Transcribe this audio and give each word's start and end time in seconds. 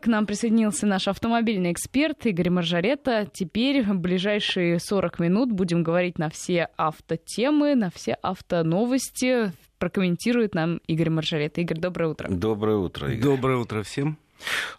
К 0.00 0.08
нам 0.08 0.26
присоединился 0.26 0.86
наш 0.86 1.08
автомобильный 1.08 1.72
эксперт 1.72 2.26
Игорь 2.26 2.50
Маржарета. 2.50 3.26
Теперь 3.32 3.82
в 3.82 3.98
ближайшие 3.98 4.78
40 4.78 5.18
минут 5.20 5.52
будем 5.52 5.82
говорить 5.82 6.18
на 6.18 6.28
все 6.28 6.68
автотемы, 6.76 7.74
на 7.74 7.90
все 7.90 8.12
автоновости. 8.22 9.52
Прокомментирует 9.78 10.54
нам 10.54 10.78
Игорь 10.86 11.10
Маржарета. 11.10 11.62
Игорь, 11.62 11.80
доброе 11.80 12.10
утро. 12.10 12.28
Доброе 12.28 12.76
утро, 12.76 13.10
Игорь. 13.10 13.22
Доброе 13.22 13.56
утро 13.56 13.82
всем. 13.82 14.18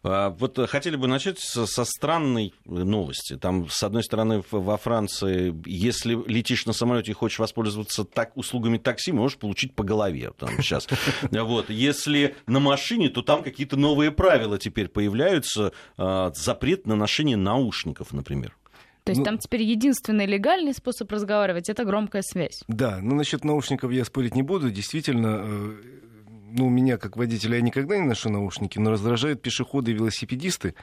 А, 0.03 0.29
вот 0.29 0.59
хотели 0.69 0.95
бы 0.95 1.07
начать 1.07 1.39
со, 1.39 1.65
со 1.65 1.85
странной 1.85 2.53
новости. 2.65 3.37
Там, 3.37 3.69
с 3.69 3.83
одной 3.83 4.03
стороны, 4.03 4.43
во 4.51 4.77
Франции, 4.77 5.55
если 5.65 6.17
летишь 6.27 6.65
на 6.65 6.73
самолете 6.73 7.11
и 7.11 7.13
хочешь 7.13 7.39
воспользоваться 7.39 8.03
так, 8.03 8.35
услугами 8.35 8.77
такси, 8.77 9.11
можешь 9.11 9.37
получить 9.37 9.73
по 9.73 9.83
голове 9.83 10.31
там, 10.37 10.49
сейчас. 10.61 10.87
Вот. 11.47 11.69
Если 11.69 12.35
на 12.45 12.59
машине, 12.59 13.09
то 13.09 13.21
там 13.21 13.41
какие-то 13.41 13.77
новые 13.77 14.11
правила 14.11 14.57
теперь 14.57 14.87
появляются. 14.87 15.71
А, 15.97 16.31
запрет 16.35 16.85
на 16.85 16.95
ношение 16.95 17.37
наушников, 17.37 18.11
например. 18.11 18.55
То 19.07 19.11
есть 19.11 19.19
ну, 19.19 19.25
там 19.25 19.37
теперь 19.37 19.61
единственный 19.63 20.25
легальный 20.25 20.73
способ 20.73 21.09
разговаривать 21.09 21.69
это 21.69 21.85
громкая 21.85 22.21
связь. 22.21 22.61
Да, 22.67 22.99
но 23.01 23.15
насчет 23.15 23.45
наушников 23.45 23.93
я 23.93 24.03
спорить 24.03 24.35
не 24.35 24.41
буду. 24.41 24.69
Действительно, 24.69 25.43
э, 25.45 25.75
ну, 26.51 26.69
меня 26.69 26.97
как 26.97 27.17
водителя 27.17 27.57
я 27.57 27.61
никогда 27.61 27.97
не 27.97 28.03
ношу 28.03 28.29
наушники, 28.29 28.79
но 28.79 28.91
раздражают 28.91 29.41
пешеходы 29.41 29.91
и 29.91 29.93
велосипедисты, 29.93 30.75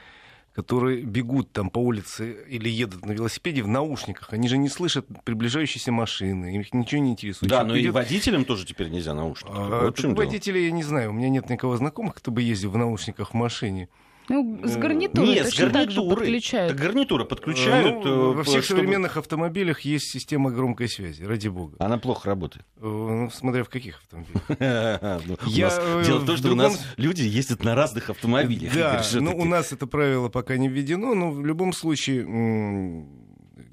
которые 0.53 1.03
бегут 1.03 1.51
там 1.51 1.69
по 1.69 1.79
улице 1.79 2.45
или 2.47 2.69
едут 2.69 3.05
на 3.05 3.11
велосипеде 3.11 3.61
в 3.61 3.67
наушниках. 3.67 4.31
Они 4.31 4.47
же 4.47 4.57
не 4.57 4.69
слышат 4.69 5.05
приближающиеся 5.25 5.91
машины, 5.91 6.57
их 6.57 6.73
ничего 6.73 7.01
не 7.01 7.11
интересует. 7.11 7.49
Да, 7.49 7.63
но 7.63 7.75
идет... 7.75 7.85
и 7.85 7.89
водителям 7.89 8.45
тоже 8.45 8.65
теперь 8.65 8.89
нельзя 8.89 9.13
наушники. 9.13 9.51
А, 9.53 9.85
вот 9.85 9.99
водителей 9.99 10.65
я 10.65 10.71
не 10.71 10.83
знаю, 10.83 11.09
у 11.09 11.13
меня 11.13 11.29
нет 11.29 11.49
никого 11.49 11.75
знакомых, 11.75 12.15
кто 12.15 12.31
бы 12.31 12.41
ездил 12.41 12.71
в 12.71 12.77
наушниках 12.77 13.31
в 13.31 13.33
машине. 13.33 13.89
Ну, 14.29 14.59
с 14.63 14.75
гарнитурой 14.77 15.29
Нет, 15.29 15.45
точно 15.45 15.69
с 15.69 15.71
гарнитурой. 15.71 15.85
так 15.85 15.91
же 15.91 16.01
подключают. 16.01 16.71
Так 16.71 16.81
гарнитура 16.81 17.23
подключают. 17.25 18.05
Ну, 18.05 18.33
во 18.33 18.43
всех 18.43 18.63
чтобы... 18.63 18.79
современных 18.79 19.17
автомобилях 19.17 19.81
есть 19.81 20.11
система 20.11 20.51
громкой 20.51 20.89
связи, 20.89 21.23
ради 21.23 21.47
бога. 21.47 21.75
Она 21.79 21.97
плохо 21.97 22.29
работает. 22.29 22.65
Ну, 22.79 23.29
смотря 23.31 23.63
в 23.63 23.69
каких 23.69 23.99
автомобилях. 23.99 24.45
Ну, 25.25 25.37
дело 25.51 26.19
в 26.19 26.25
том, 26.25 26.37
что 26.37 26.51
у 26.51 26.55
нас 26.55 26.83
люди 26.97 27.23
ездят 27.23 27.63
на 27.63 27.75
разных 27.75 28.09
автомобилях. 28.09 28.73
Да, 28.73 29.01
ну 29.13 29.35
у 29.35 29.45
нас 29.45 29.71
это 29.71 29.87
правило 29.87 30.29
пока 30.29 30.57
не 30.57 30.67
введено, 30.67 31.13
но 31.13 31.31
в 31.31 31.45
любом 31.45 31.73
случае 31.73 32.25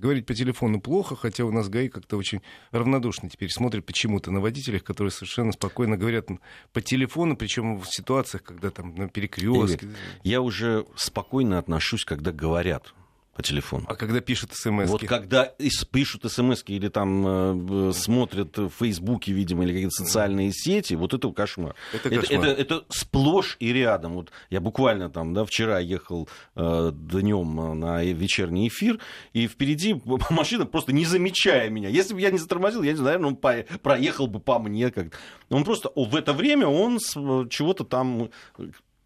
говорить 0.03 0.27
по 0.27 0.35
телефону 0.35 0.81
плохо, 0.81 1.17
хотя 1.17 1.45
у 1.45 1.53
нас 1.53 1.69
ГАИ 1.69 1.89
как-то 1.89 2.17
очень 2.17 2.43
равнодушно 2.73 3.31
теперь 3.31 3.51
смотрит 3.51 3.87
почему-то 3.87 4.31
на 4.31 4.41
водителях, 4.41 4.83
которые 4.83 5.13
совершенно 5.13 5.53
спокойно 5.53 5.97
говорят 5.97 6.29
по 6.73 6.81
телефону, 6.81 7.37
причем 7.37 7.81
в 7.81 7.87
ситуациях, 7.87 8.43
когда 8.43 8.71
там 8.71 8.95
на 8.95 9.09
перекрестке. 9.09 9.89
Я 10.25 10.43
уже 10.43 10.85
спокойно 10.97 11.59
отношусь, 11.59 12.05
когда 12.05 12.33
говорят 12.33 12.93
по 13.35 13.43
телефону. 13.43 13.87
А 13.89 13.95
когда 13.95 14.21
пишут 14.21 14.51
смс 14.53 14.89
Вот 14.89 15.05
когда 15.05 15.53
пишут 15.91 16.31
смс 16.31 16.63
или 16.67 16.89
там 16.89 17.89
э, 17.89 17.93
смотрят 17.93 18.59
в 18.59 18.71
Фейсбуке, 18.71 19.33
видимо, 19.33 19.65
или 19.65 19.73
какие-то 19.73 20.05
социальные 20.05 20.53
сети, 20.53 20.95
вот 20.95 21.15
это 21.15 21.31
кошмар. 21.33 21.75
Это, 21.93 22.11
кошмар. 22.11 22.25
это, 22.25 22.47
это, 22.47 22.61
это 22.61 22.85
сплошь 22.91 23.57
и 23.59 23.73
рядом. 23.73 24.15
Вот 24.15 24.33
я 24.51 24.61
буквально 24.61 25.09
там, 25.09 25.33
да, 25.33 25.45
вчера 25.45 25.79
ехал 25.79 26.29
э, 26.57 26.93
днем 26.93 27.79
на 27.81 28.05
вечерний 28.05 28.69
эфир, 28.69 28.99
и 29.33 29.47
впереди 29.47 30.01
машина 30.31 30.67
просто 30.67 30.93
не 30.93 31.05
замечая 31.07 31.71
меня. 31.71 31.89
Если 31.89 32.15
бы 32.15 32.21
я 32.21 32.31
не 32.31 32.39
затормозил, 32.39 32.83
я 32.83 32.93
не 32.93 32.99
знаю, 32.99 33.13
наверное, 33.13 33.29
он 33.29 33.37
по, 33.37 33.79
проехал 33.79 34.27
бы 34.27 34.41
по 34.41 34.59
мне 34.59 34.91
как 34.91 35.19
Он 35.51 35.65
просто 35.65 35.91
в 35.95 36.17
это 36.17 36.33
время 36.33 36.67
он 36.67 36.99
чего-то 36.99 37.85
там 37.85 38.31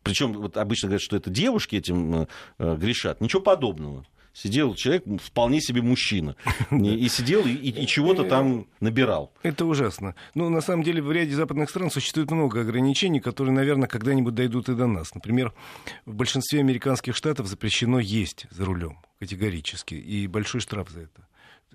причем 0.06 0.32
вот 0.32 0.56
обычно 0.56 0.88
говорят, 0.88 1.02
что 1.02 1.16
это 1.16 1.30
девушки 1.30 1.76
этим 1.76 2.28
э, 2.58 2.76
грешат. 2.76 3.20
Ничего 3.20 3.42
подобного 3.42 4.04
сидел 4.36 4.74
человек, 4.74 5.04
вполне 5.22 5.60
себе 5.60 5.82
мужчина, 5.82 6.36
и 6.70 7.08
сидел 7.08 7.46
и, 7.46 7.52
и 7.52 7.86
чего-то 7.86 8.24
там 8.24 8.66
набирал. 8.80 9.32
Это 9.42 9.64
ужасно. 9.64 10.14
Ну, 10.34 10.48
на 10.50 10.60
самом 10.60 10.82
деле, 10.82 11.02
в 11.02 11.10
ряде 11.10 11.34
западных 11.34 11.70
стран 11.70 11.90
существует 11.90 12.30
много 12.30 12.60
ограничений, 12.60 13.20
которые, 13.20 13.54
наверное, 13.54 13.88
когда-нибудь 13.88 14.34
дойдут 14.34 14.68
и 14.68 14.74
до 14.74 14.86
нас. 14.86 15.14
Например, 15.14 15.54
в 16.04 16.14
большинстве 16.14 16.60
американских 16.60 17.16
штатов 17.16 17.46
запрещено 17.46 17.98
есть 17.98 18.46
за 18.50 18.64
рулем 18.64 18.98
категорически, 19.18 19.94
и 19.94 20.26
большой 20.26 20.60
штраф 20.60 20.90
за 20.90 21.00
это 21.00 21.26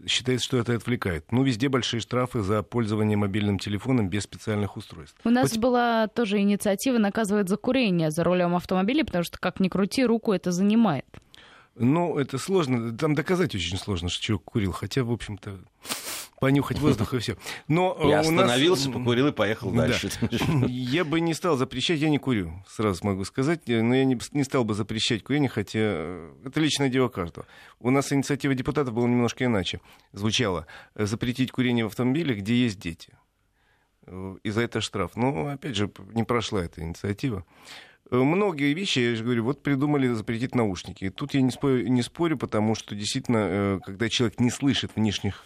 считается, 0.08 0.46
что 0.46 0.58
это 0.58 0.76
отвлекает. 0.76 1.32
Ну, 1.32 1.44
везде 1.44 1.70
большие 1.70 2.00
штрафы 2.00 2.42
за 2.42 2.64
пользование 2.64 3.18
мобильным 3.18 3.60
телефоном 3.60 4.10
без 4.10 4.24
специальных 4.24 4.78
устройств. 4.78 5.18
У 5.24 5.30
нас 5.30 5.52
Хоть... 5.52 5.60
была 5.60 6.08
тоже 6.08 6.40
инициатива 6.40 6.98
наказывать 6.98 7.50
за 7.50 7.58
курение 7.58 8.12
за 8.12 8.24
рулем 8.24 8.56
автомобиля, 8.56 9.04
потому 9.06 9.24
что, 9.24 9.38
как 9.40 9.60
ни 9.60 9.70
крути, 9.70 10.06
руку 10.06 10.34
это 10.34 10.52
занимает. 10.52 11.06
Ну, 11.76 12.18
это 12.18 12.38
сложно. 12.38 12.96
Там 12.98 13.16
доказать 13.16 13.56
очень 13.56 13.78
сложно, 13.78 14.10
что 14.10 14.22
человек 14.22 14.44
курил. 14.44 14.72
Хотя, 14.72 15.04
в 15.04 15.12
общем-то, 15.12 15.60
понюхать 16.42 16.80
воздух 16.82 17.14
и 17.14 17.20
все. 17.20 17.38
Но 17.68 17.98
я 18.04 18.20
остановился, 18.20 18.90
нас... 18.90 18.98
покурил 18.98 19.28
и 19.28 19.32
поехал 19.32 19.72
дальше. 19.72 20.10
Я 20.68 21.06
бы 21.06 21.22
не 21.22 21.34
стал 21.34 21.56
запрещать, 21.56 22.00
я 22.00 22.10
не 22.10 22.18
курю, 22.18 22.64
сразу 22.68 23.06
могу 23.06 23.24
сказать, 23.26 23.62
но 23.68 23.96
я 23.96 24.04
не, 24.04 24.20
не 24.32 24.44
стал 24.44 24.64
бы 24.66 24.74
запрещать 24.74 25.24
курение, 25.24 25.50
хотя 25.50 25.80
это 26.44 26.60
личное 26.60 26.90
дело 26.90 27.08
каждого. 27.10 27.46
У 27.80 27.92
нас 27.92 28.12
инициатива 28.12 28.56
депутатов 28.56 28.94
была 28.94 29.08
немножко 29.08 29.46
иначе. 29.46 29.80
Звучала 30.12 30.66
запретить 30.96 31.52
курение 31.52 31.86
в 31.86 31.90
автомобиле, 31.90 32.36
где 32.36 32.56
есть 32.56 32.80
дети. 32.80 33.14
И 34.44 34.50
за 34.50 34.62
это 34.62 34.82
штраф. 34.82 35.16
Но, 35.16 35.48
опять 35.48 35.76
же, 35.76 35.92
не 36.14 36.24
прошла 36.24 36.64
эта 36.64 36.82
инициатива. 36.82 37.46
Многие 38.12 38.74
вещи, 38.74 39.00
я 39.00 39.16
же 39.16 39.24
говорю, 39.24 39.46
вот 39.46 39.64
придумали 39.64 40.08
запретить 40.10 40.54
наушники. 40.54 41.06
И 41.06 41.10
тут 41.10 41.34
я 41.34 41.42
не 41.42 41.50
спорю, 41.50 41.88
не 41.88 42.02
спорю, 42.02 42.38
потому 42.38 42.76
что 42.76 42.94
действительно, 42.94 43.38
э, 43.40 43.80
когда 43.86 44.10
человек 44.10 44.38
не 44.40 44.52
слышит 44.52 44.92
внешних 44.98 45.46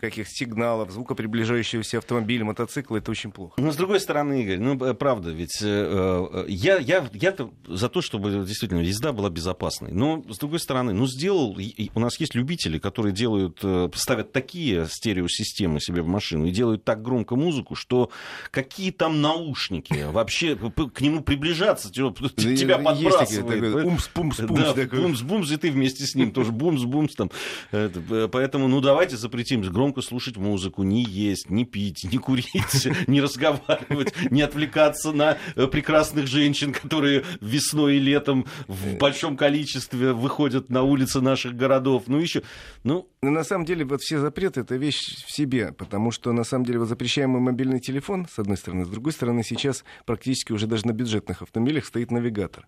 каких 0.00 0.28
сигналов, 0.28 0.90
звука 0.90 1.14
приближающегося 1.14 1.98
автомобиля, 1.98 2.44
мотоцикла, 2.44 2.96
это 2.98 3.10
очень 3.10 3.30
плохо. 3.30 3.60
Но 3.60 3.72
с 3.72 3.76
другой 3.76 4.00
стороны, 4.00 4.42
Игорь, 4.42 4.58
ну 4.58 4.82
э, 4.84 4.94
правда, 4.94 5.30
ведь 5.30 5.60
э, 5.62 5.66
э 5.66 6.44
я, 6.48 6.78
я, 6.78 7.08
я 7.12 7.34
за 7.66 7.88
то, 7.88 8.00
чтобы 8.00 8.44
действительно 8.46 8.80
езда 8.80 9.12
была 9.12 9.30
безопасной. 9.30 9.92
Но 9.92 10.24
с 10.28 10.38
другой 10.38 10.60
стороны, 10.60 10.92
ну 10.92 11.06
сделал, 11.06 11.56
у 11.94 12.00
нас 12.00 12.18
есть 12.20 12.34
любители, 12.34 12.78
которые 12.78 13.12
делают, 13.12 13.58
э, 13.62 13.90
ставят 13.94 14.32
такие 14.32 14.86
стереосистемы 14.88 15.80
себе 15.80 16.02
в 16.02 16.06
машину 16.06 16.46
и 16.46 16.50
делают 16.50 16.84
так 16.84 17.02
громко 17.02 17.36
музыку, 17.36 17.74
что 17.74 18.10
какие 18.50 18.90
там 18.90 19.20
наушники, 19.20 20.06
вообще 20.10 20.56
к 20.56 21.00
нему 21.00 21.22
приближаться, 21.22 21.90
тебя 21.90 22.78
подбрасывает. 22.78 23.84
Умс-пумс-пумс. 23.84 24.88
Бумс-бумс, 24.88 25.52
и 25.52 25.56
ты 25.56 25.70
вместе 25.70 26.04
с 26.06 26.14
ним 26.14 26.32
тоже 26.32 26.52
бумс-бумс 26.52 27.14
там. 27.14 27.30
Поэтому, 27.70 28.68
ну 28.68 28.80
давайте 28.80 29.16
запретим 29.16 29.64
громко 29.74 30.00
слушать 30.00 30.36
музыку, 30.36 30.84
не 30.84 31.02
есть, 31.02 31.50
не 31.50 31.64
пить, 31.64 32.06
не 32.10 32.18
курить, 32.18 32.88
не 33.06 33.20
разговаривать, 33.20 34.14
не 34.30 34.40
отвлекаться 34.40 35.12
на 35.12 35.36
э, 35.56 35.66
прекрасных 35.66 36.26
женщин, 36.28 36.72
которые 36.72 37.24
весной 37.40 37.96
и 37.96 37.98
летом 37.98 38.46
в 38.68 38.96
большом 38.96 39.36
количестве 39.36 40.12
выходят 40.12 40.70
на 40.70 40.82
улицы 40.82 41.20
наших 41.20 41.54
городов. 41.56 42.04
Ну, 42.06 42.18
еще, 42.18 42.42
ну... 42.84 43.08
Но 43.20 43.30
на 43.30 43.42
самом 43.42 43.64
деле 43.64 43.84
вот 43.84 44.02
все 44.02 44.18
запреты— 44.18 44.60
это 44.62 44.76
вещь 44.76 45.24
в 45.26 45.34
себе, 45.34 45.72
потому 45.72 46.10
что 46.10 46.32
на 46.32 46.44
самом 46.44 46.66
деле 46.66 46.78
вот 46.78 46.88
запрещаемый 46.88 47.40
мобильный 47.40 47.80
телефон, 47.80 48.26
с 48.30 48.38
одной 48.38 48.58
стороны, 48.58 48.84
с 48.84 48.88
другой 48.88 49.12
стороны, 49.12 49.42
сейчас 49.42 49.84
практически 50.04 50.52
уже 50.52 50.66
даже 50.66 50.86
на 50.86 50.92
бюджетных 50.92 51.42
автомобилях 51.42 51.86
стоит 51.86 52.10
навигатор. 52.10 52.66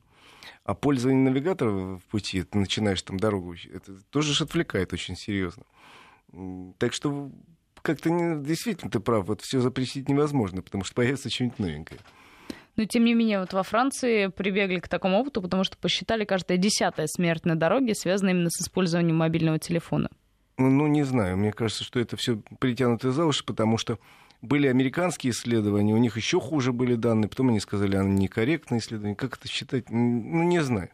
А 0.64 0.74
пользование 0.74 1.22
навигатором 1.22 1.98
в 1.98 2.04
пути, 2.04 2.42
ты 2.42 2.58
начинаешь 2.58 3.00
там 3.02 3.18
дорогу, 3.18 3.54
это 3.72 3.92
тоже 4.10 4.42
отвлекает 4.42 4.92
очень 4.92 5.14
серьезно. 5.14 5.62
Так 6.78 6.92
что 6.92 7.30
как-то 7.82 8.10
не, 8.10 8.42
действительно 8.42 8.90
ты 8.90 9.00
прав, 9.00 9.26
вот 9.26 9.42
все 9.42 9.60
запретить 9.60 10.08
невозможно, 10.08 10.62
потому 10.62 10.84
что 10.84 10.94
появится 10.94 11.30
что-нибудь 11.30 11.58
новенькое. 11.58 12.00
Но, 12.76 12.84
тем 12.84 13.04
не 13.04 13.14
менее, 13.14 13.40
вот 13.40 13.52
во 13.52 13.62
Франции 13.62 14.26
прибегли 14.26 14.80
к 14.80 14.88
такому 14.88 15.18
опыту, 15.18 15.40
потому 15.40 15.64
что 15.64 15.78
посчитали 15.78 16.24
каждая 16.24 16.58
десятая 16.58 17.06
смерть 17.06 17.46
на 17.46 17.56
дороге 17.56 17.94
связана 17.94 18.30
именно 18.30 18.50
с 18.50 18.60
использованием 18.60 19.16
мобильного 19.16 19.58
телефона. 19.58 20.10
Ну, 20.58 20.68
ну 20.70 20.86
не 20.86 21.02
знаю, 21.02 21.36
мне 21.38 21.52
кажется, 21.52 21.84
что 21.84 22.00
это 22.00 22.16
все 22.16 22.40
притянуто 22.58 23.12
за 23.12 23.24
уши, 23.24 23.44
потому 23.44 23.78
что 23.78 23.98
были 24.46 24.66
американские 24.66 25.32
исследования, 25.32 25.94
у 25.94 25.98
них 25.98 26.16
еще 26.16 26.40
хуже 26.40 26.72
были 26.72 26.94
данные, 26.94 27.28
потом 27.28 27.48
они 27.48 27.60
сказали, 27.60 27.96
они 27.96 28.14
некорректные 28.14 28.80
исследования. 28.80 29.14
Как 29.14 29.36
это 29.36 29.48
считать? 29.48 29.90
Ну, 29.90 30.42
не 30.42 30.62
знаю. 30.62 30.90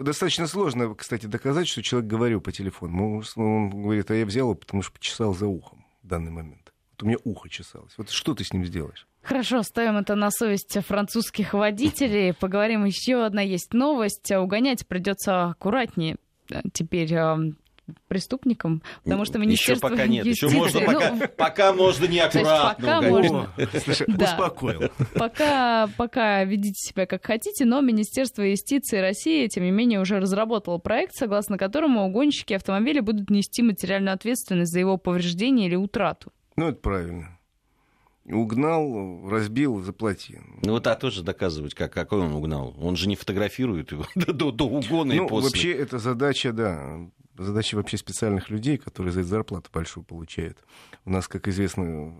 Достаточно 0.00 0.46
сложно, 0.46 0.94
кстати, 0.94 1.26
доказать, 1.26 1.68
что 1.68 1.82
человек 1.82 2.10
говорил 2.10 2.40
по 2.40 2.52
телефону. 2.52 3.22
Он 3.36 3.70
говорит, 3.70 4.10
а 4.10 4.14
я 4.14 4.26
взял 4.26 4.48
его, 4.48 4.54
потому 4.54 4.82
что 4.82 4.92
почесал 4.92 5.34
за 5.34 5.46
ухом 5.46 5.86
в 6.02 6.06
данный 6.06 6.30
момент. 6.30 6.72
Вот 6.92 7.02
у 7.02 7.06
меня 7.06 7.18
ухо 7.24 7.48
чесалось. 7.48 7.94
Вот 7.96 8.10
что 8.10 8.34
ты 8.34 8.44
с 8.44 8.52
ним 8.52 8.64
сделаешь? 8.64 9.06
Хорошо, 9.22 9.58
оставим 9.58 9.96
это 9.96 10.14
на 10.14 10.30
совесть 10.30 10.78
французских 10.86 11.54
водителей. 11.54 12.34
Поговорим 12.40 12.84
еще 12.84 13.24
одна 13.24 13.42
есть 13.42 13.72
новость. 13.72 14.30
Угонять 14.30 14.86
придется 14.86 15.50
аккуратнее. 15.50 16.16
Теперь 16.72 17.14
преступникам, 18.08 18.82
потому 19.04 19.24
что 19.24 19.38
Министерство 19.38 19.88
Еще 19.88 19.96
пока 19.96 20.06
нет, 20.06 20.26
юстиции... 20.26 20.46
еще 20.46 20.58
можно, 20.58 20.80
пока, 20.80 21.10
ну, 21.14 21.28
пока 21.36 21.72
можно 21.72 22.06
неаккуратно 22.06 22.86
пока 22.86 23.02
можно. 23.02 23.50
Слушай, 23.84 24.06
да. 24.08 24.24
успокоил. 24.24 24.90
Пока, 25.14 25.88
пока 25.96 26.44
ведите 26.44 26.74
себя 26.74 27.06
как 27.06 27.24
хотите, 27.24 27.64
но 27.64 27.80
Министерство 27.80 28.42
юстиции 28.42 28.98
России, 28.98 29.46
тем 29.48 29.64
не 29.64 29.70
менее, 29.70 30.00
уже 30.00 30.20
разработало 30.20 30.78
проект, 30.78 31.14
согласно 31.14 31.58
которому 31.58 32.06
угонщики 32.06 32.54
автомобиля 32.54 33.02
будут 33.02 33.30
нести 33.30 33.62
материальную 33.62 34.14
ответственность 34.14 34.72
за 34.72 34.80
его 34.80 34.96
повреждение 34.96 35.68
или 35.68 35.76
утрату. 35.76 36.32
Ну, 36.56 36.68
это 36.68 36.78
правильно. 36.80 37.38
Угнал, 38.30 39.26
разбил, 39.28 39.80
заплати. 39.80 40.40
Ну 40.62 40.72
вот 40.72 40.86
а 40.86 40.94
тоже 40.96 41.22
доказывать, 41.22 41.74
как, 41.74 41.92
какой 41.92 42.20
он 42.20 42.34
угнал. 42.34 42.74
Он 42.78 42.94
же 42.94 43.08
не 43.08 43.16
фотографирует 43.16 43.92
его 43.92 44.04
до, 44.14 44.50
до 44.50 44.64
угона 44.66 45.14
ну, 45.14 45.24
и 45.24 45.28
после. 45.28 45.48
вообще 45.48 45.72
это 45.72 45.98
задача, 45.98 46.52
да, 46.52 46.98
задача 47.38 47.76
вообще 47.76 47.96
специальных 47.96 48.50
людей, 48.50 48.78
которые 48.78 49.12
за 49.12 49.20
это 49.20 49.28
зарплату 49.28 49.70
большую 49.72 50.04
получают. 50.04 50.58
У 51.04 51.10
нас, 51.10 51.28
как 51.28 51.48
известно, 51.48 52.14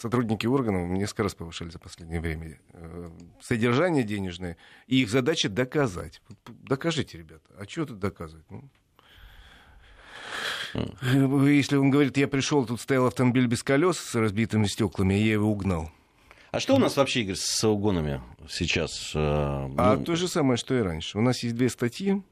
сотрудники 0.00 0.46
органов 0.46 0.88
несколько 0.88 1.24
раз 1.24 1.34
повышали 1.34 1.70
за 1.70 1.78
последнее 1.78 2.20
время 2.20 2.58
э, 2.72 3.10
содержание 3.40 4.04
денежное, 4.04 4.56
и 4.86 5.02
их 5.02 5.10
задача 5.10 5.48
доказать. 5.48 6.20
Докажите, 6.46 7.18
ребята. 7.18 7.44
А 7.58 7.64
что 7.68 7.86
тут 7.86 7.98
доказывать? 7.98 8.46
Ну, 10.74 11.46
если 11.46 11.76
он 11.76 11.90
говорит, 11.90 12.16
я 12.16 12.26
пришел, 12.26 12.66
тут 12.66 12.80
стоял 12.80 13.06
автомобиль 13.06 13.46
без 13.46 13.62
колес 13.62 13.96
с 13.96 14.14
разбитыми 14.16 14.66
стеклами, 14.66 15.14
я 15.14 15.32
его 15.32 15.50
угнал. 15.50 15.90
А 16.50 16.60
что 16.60 16.76
у 16.76 16.78
нас 16.78 16.96
вообще, 16.96 17.22
Игорь, 17.22 17.36
с 17.36 17.64
угонами 17.68 18.20
сейчас? 18.48 19.12
Э, 19.14 19.18
а 19.76 19.96
ну... 19.96 20.04
то 20.04 20.16
же 20.16 20.28
самое, 20.28 20.56
что 20.56 20.74
и 20.76 20.80
раньше. 20.82 21.18
У 21.18 21.20
нас 21.20 21.42
есть 21.42 21.56
две 21.56 21.68
статьи. 21.68 22.22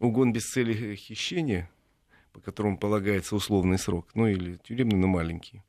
Угон 0.00 0.32
без 0.32 0.44
цели 0.44 0.94
хищения, 0.94 1.68
по 2.32 2.40
которому 2.40 2.78
полагается 2.78 3.36
условный 3.36 3.78
срок, 3.78 4.08
ну 4.14 4.26
или 4.26 4.58
тюремный, 4.64 4.96
но 4.96 5.06
маленький 5.06 5.62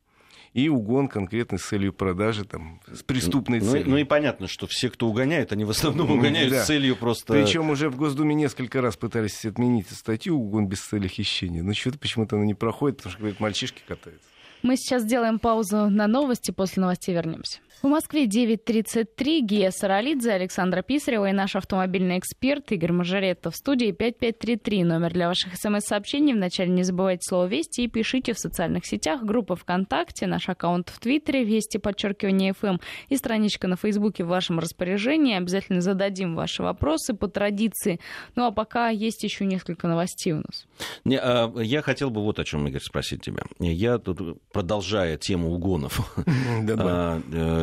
и 0.52 0.68
угон 0.68 1.08
конкретно 1.08 1.58
с 1.58 1.62
целью 1.62 1.92
продажи, 1.92 2.44
там, 2.44 2.80
с 2.92 3.02
преступной 3.02 3.60
ну, 3.60 3.70
целью. 3.70 3.90
Ну 3.90 3.96
и 3.98 4.04
понятно, 4.04 4.48
что 4.48 4.66
все, 4.66 4.90
кто 4.90 5.08
угоняет, 5.08 5.52
они 5.52 5.64
в 5.64 5.70
основном 5.70 6.10
угоняют 6.10 6.50
да. 6.50 6.64
с 6.64 6.66
целью 6.66 6.96
просто... 6.96 7.32
Причем 7.32 7.70
уже 7.70 7.88
в 7.88 7.96
Госдуме 7.96 8.34
несколько 8.34 8.80
раз 8.80 8.96
пытались 8.96 9.44
отменить 9.44 9.88
статью 9.90 10.38
«Угон 10.38 10.66
без 10.66 10.80
цели 10.80 11.06
хищения», 11.06 11.62
но 11.62 11.72
что-то 11.72 11.98
почему-то 11.98 12.36
она 12.36 12.44
не 12.44 12.54
проходит, 12.54 12.98
потому 12.98 13.12
что, 13.12 13.20
говорят, 13.20 13.40
мальчишки 13.40 13.82
катаются. 13.86 14.28
Мы 14.62 14.76
сейчас 14.76 15.02
сделаем 15.02 15.38
паузу 15.38 15.88
на 15.88 16.06
новости, 16.06 16.50
после 16.50 16.82
новостей 16.82 17.14
вернемся. 17.14 17.60
В 17.82 17.86
Москве 17.86 18.26
9.33. 18.26 19.40
Гия 19.40 19.70
Саралидзе, 19.70 20.32
Александра 20.32 20.82
Писарева 20.82 21.30
и 21.30 21.32
наш 21.32 21.56
автомобильный 21.56 22.18
эксперт 22.18 22.70
Игорь 22.72 22.92
Мажоретто 22.92 23.50
в 23.50 23.56
студии 23.56 23.90
5533. 23.90 24.84
Номер 24.84 25.14
для 25.14 25.28
ваших 25.28 25.54
смс-сообщений. 25.56 26.34
Вначале 26.34 26.68
не 26.68 26.82
забывайте 26.82 27.22
слово 27.26 27.46
«Вести» 27.46 27.80
и 27.80 27.88
пишите 27.88 28.34
в 28.34 28.38
социальных 28.38 28.84
сетях. 28.84 29.22
Группа 29.22 29.56
ВКонтакте, 29.56 30.26
наш 30.26 30.50
аккаунт 30.50 30.90
в 30.90 31.00
Твиттере 31.00 31.42
«Вести», 31.42 31.78
подчеркивание 31.78 32.52
FM 32.52 32.68
эм» 32.68 32.80
и 33.08 33.16
страничка 33.16 33.66
на 33.66 33.76
Фейсбуке 33.76 34.24
в 34.24 34.28
вашем 34.28 34.58
распоряжении. 34.58 35.34
Обязательно 35.34 35.80
зададим 35.80 36.34
ваши 36.34 36.62
вопросы 36.62 37.14
по 37.14 37.28
традиции. 37.28 37.98
Ну 38.36 38.44
а 38.44 38.50
пока 38.50 38.90
есть 38.90 39.24
еще 39.24 39.46
несколько 39.46 39.88
новостей 39.88 40.34
у 40.34 40.42
нас. 40.42 40.66
Не, 41.04 41.18
а, 41.18 41.50
я 41.56 41.80
хотел 41.80 42.10
бы 42.10 42.22
вот 42.22 42.40
о 42.40 42.44
чем, 42.44 42.68
Игорь, 42.68 42.82
спросить 42.82 43.22
тебя. 43.22 43.44
Я 43.58 43.96
тут, 43.96 44.38
продолжая 44.52 45.16
тему 45.16 45.54
угонов, 45.54 46.14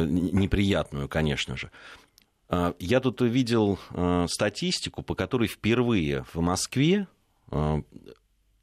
неприятную, 0.07 1.07
конечно 1.07 1.57
же. 1.57 1.71
А, 2.49 2.73
я 2.79 2.99
тут 2.99 3.21
увидел 3.21 3.77
а, 3.91 4.25
статистику, 4.27 5.03
по 5.03 5.15
которой 5.15 5.47
впервые 5.47 6.25
в 6.33 6.39
Москве 6.39 7.07
а, 7.49 7.81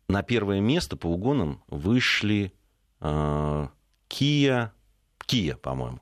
на 0.09 0.23
первое 0.23 0.61
место 0.61 0.97
по 0.97 1.07
угонам 1.07 1.63
вышли 1.69 2.53
Kia, 3.01 3.71
Kia, 4.09 5.57
по-моему. 5.57 6.01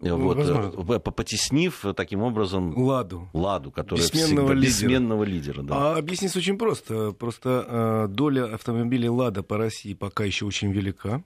Вот, 0.00 0.38
э, 0.38 1.00
потеснив 1.00 1.84
таким 1.96 2.22
образом 2.22 2.76
Ладу, 2.78 3.28
Ладу 3.32 3.72
которая 3.72 4.04
бессменного, 4.04 4.52
лидера. 4.52 4.66
бессменного 4.66 5.24
лидера. 5.24 5.62
Да. 5.62 5.94
А 5.94 5.98
объяснить 5.98 6.36
очень 6.36 6.56
просто. 6.56 7.10
Просто 7.10 8.06
доля 8.08 8.54
автомобилей 8.54 9.08
Лада 9.08 9.42
по 9.42 9.56
России 9.56 9.94
пока 9.94 10.22
еще 10.22 10.46
очень 10.46 10.70
велика 10.70 11.24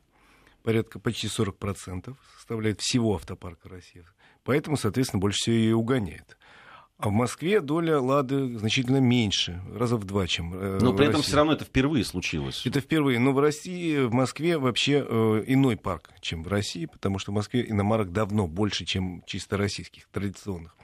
порядка 0.62 0.99
почти 0.99 1.26
40% 1.26 2.14
составляет 2.37 2.81
всего 2.81 3.14
автопарка 3.14 3.69
России. 3.69 4.05
Поэтому, 4.44 4.76
соответственно, 4.76 5.20
больше 5.20 5.38
всего 5.38 5.56
ее 5.56 5.76
угоняет. 5.76 6.37
А 6.99 7.09
в 7.09 7.12
Москве 7.12 7.61
доля 7.61 7.99
«Лады» 7.99 8.56
значительно 8.59 8.99
меньше, 8.99 9.61
раза 9.75 9.97
в 9.97 10.05
два, 10.05 10.29
чем 10.29 10.55
э, 10.55 10.79
Но 10.81 10.93
при 10.93 11.06
этом 11.06 11.17
России. 11.17 11.29
все 11.29 11.37
равно 11.37 11.55
это 11.55 11.64
впервые 11.64 12.05
случилось. 12.05 12.64
Это 12.64 12.81
впервые. 12.81 13.19
Но 13.19 13.32
в 13.32 13.41
России, 13.41 14.05
в 14.05 14.12
Москве 14.12 14.56
вообще 14.56 15.05
э, 15.05 15.44
иной 15.49 15.76
парк, 15.76 16.11
чем 16.20 16.44
в 16.44 16.49
России, 16.49 16.87
потому 16.87 17.19
что 17.19 17.32
в 17.32 17.35
Москве 17.35 17.69
иномарок 17.69 18.12
давно 18.12 18.47
больше, 18.47 18.85
чем 18.85 19.25
чисто 19.26 19.56
российских, 19.56 20.06
традиционных. 20.12 20.76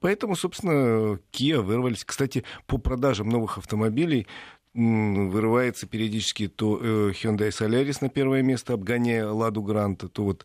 Поэтому, 0.00 0.36
собственно, 0.36 1.18
Kia 1.32 1.62
вырвались. 1.62 2.04
Кстати, 2.04 2.44
по 2.66 2.76
продажам 2.76 3.30
новых 3.30 3.56
автомобилей 3.56 4.26
вырывается 4.74 5.86
периодически 5.86 6.48
то 6.48 6.78
э, 6.80 7.12
Hyundai 7.12 7.48
Solaris 7.50 7.98
на 8.00 8.08
первое 8.08 8.42
место, 8.42 8.74
обгоняя 8.74 9.28
Ладу 9.28 9.62
Гранта, 9.62 10.08
то 10.08 10.24
вот 10.24 10.44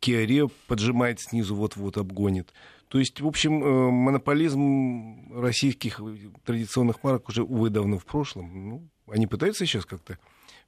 Kia 0.00 0.26
Rio 0.26 0.52
поджимает 0.66 1.20
снизу, 1.20 1.54
вот-вот 1.54 1.96
обгонит. 1.96 2.52
То 2.88 2.98
есть, 2.98 3.20
в 3.22 3.26
общем, 3.26 3.64
э, 3.64 3.90
монополизм 3.90 5.32
российских 5.34 6.00
традиционных 6.44 7.02
марок 7.02 7.30
уже, 7.30 7.42
увы, 7.42 7.70
давно 7.70 7.98
в 7.98 8.04
прошлом. 8.04 8.68
Ну, 8.68 8.88
они 9.08 9.26
пытаются 9.26 9.64
сейчас 9.64 9.86
как-то 9.86 10.18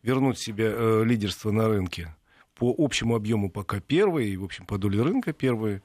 вернуть 0.02 0.38
себе 0.38 0.72
э, 0.74 1.04
лидерство 1.04 1.50
на 1.50 1.68
рынке. 1.68 2.16
По 2.54 2.74
общему 2.76 3.16
объему 3.16 3.50
пока 3.50 3.80
первые, 3.80 4.30
и, 4.30 4.36
в 4.38 4.44
общем, 4.44 4.64
по 4.64 4.78
доле 4.78 5.02
рынка 5.02 5.34
первые 5.34 5.82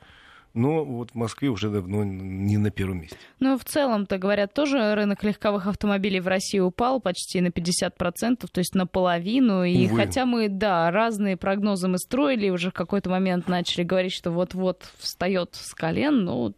но 0.59 0.83
вот 0.83 1.11
в 1.11 1.15
Москве 1.15 1.49
уже 1.49 1.69
давно 1.69 2.03
не 2.03 2.57
на 2.57 2.69
первом 2.69 3.01
месте. 3.01 3.17
Ну, 3.39 3.57
в 3.57 3.63
целом-то, 3.63 4.17
говорят, 4.17 4.53
тоже 4.53 4.93
рынок 4.93 5.23
легковых 5.23 5.67
автомобилей 5.67 6.19
в 6.19 6.27
России 6.27 6.59
упал 6.59 6.99
почти 6.99 7.39
на 7.39 7.47
50%, 7.47 8.47
то 8.51 8.59
есть 8.59 8.75
наполовину. 8.75 9.63
И 9.63 9.85
Увы. 9.85 9.95
хотя 9.95 10.25
мы, 10.25 10.49
да, 10.49 10.91
разные 10.91 11.37
прогнозы 11.37 11.87
мы 11.87 11.97
строили, 11.97 12.49
уже 12.49 12.71
в 12.71 12.73
какой-то 12.73 13.09
момент 13.09 13.47
начали 13.47 13.83
говорить, 13.83 14.13
что 14.13 14.31
вот-вот 14.31 14.91
встает 14.97 15.55
с 15.55 15.73
колен, 15.73 16.25
но 16.25 16.37
вот 16.39 16.57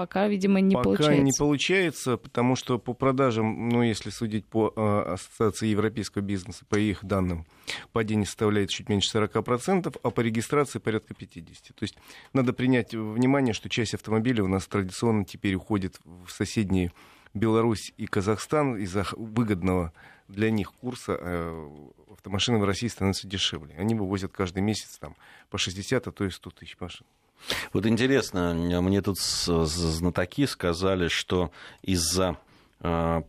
пока, 0.00 0.28
видимо, 0.28 0.60
не 0.60 0.74
пока 0.74 0.84
получается. 0.84 1.12
Пока 1.12 1.22
не 1.22 1.32
получается, 1.38 2.16
потому 2.16 2.56
что 2.56 2.78
по 2.78 2.94
продажам, 2.94 3.68
ну, 3.68 3.82
если 3.82 4.08
судить 4.08 4.46
по 4.46 4.72
э, 4.74 5.12
Ассоциации 5.12 5.66
европейского 5.66 6.22
бизнеса, 6.22 6.64
по 6.66 6.76
их 6.76 7.04
данным, 7.04 7.44
падение 7.92 8.24
составляет 8.24 8.70
чуть 8.70 8.88
меньше 8.88 9.14
40%, 9.18 9.94
а 10.02 10.10
по 10.10 10.20
регистрации 10.22 10.78
порядка 10.78 11.12
50%. 11.12 11.44
То 11.74 11.82
есть 11.82 11.98
надо 12.32 12.54
принять 12.54 12.94
внимание, 12.94 13.52
что 13.52 13.68
часть 13.68 13.92
автомобилей 13.92 14.40
у 14.40 14.48
нас 14.48 14.66
традиционно 14.66 15.26
теперь 15.26 15.54
уходит 15.54 16.00
в 16.04 16.30
соседние 16.30 16.92
Беларусь 17.34 17.92
и 17.98 18.06
Казахстан 18.06 18.78
из-за 18.78 19.04
выгодного 19.12 19.92
для 20.28 20.50
них 20.50 20.72
курса 20.72 21.18
э, 21.20 21.68
автомашины 22.10 22.56
в 22.56 22.64
России 22.64 22.88
становятся 22.88 23.28
дешевле. 23.28 23.74
Они 23.76 23.94
вывозят 23.94 24.32
каждый 24.32 24.62
месяц 24.62 24.96
там, 24.98 25.14
по 25.50 25.58
60, 25.58 26.06
а 26.06 26.10
то 26.10 26.24
и 26.24 26.30
100 26.30 26.50
тысяч 26.52 26.76
машин. 26.80 27.06
Вот 27.72 27.86
интересно, 27.86 28.54
мне 28.54 29.02
тут 29.02 29.18
знатоки 29.18 30.46
сказали, 30.46 31.08
что 31.08 31.50
из-за 31.82 32.36
а, 32.80 33.22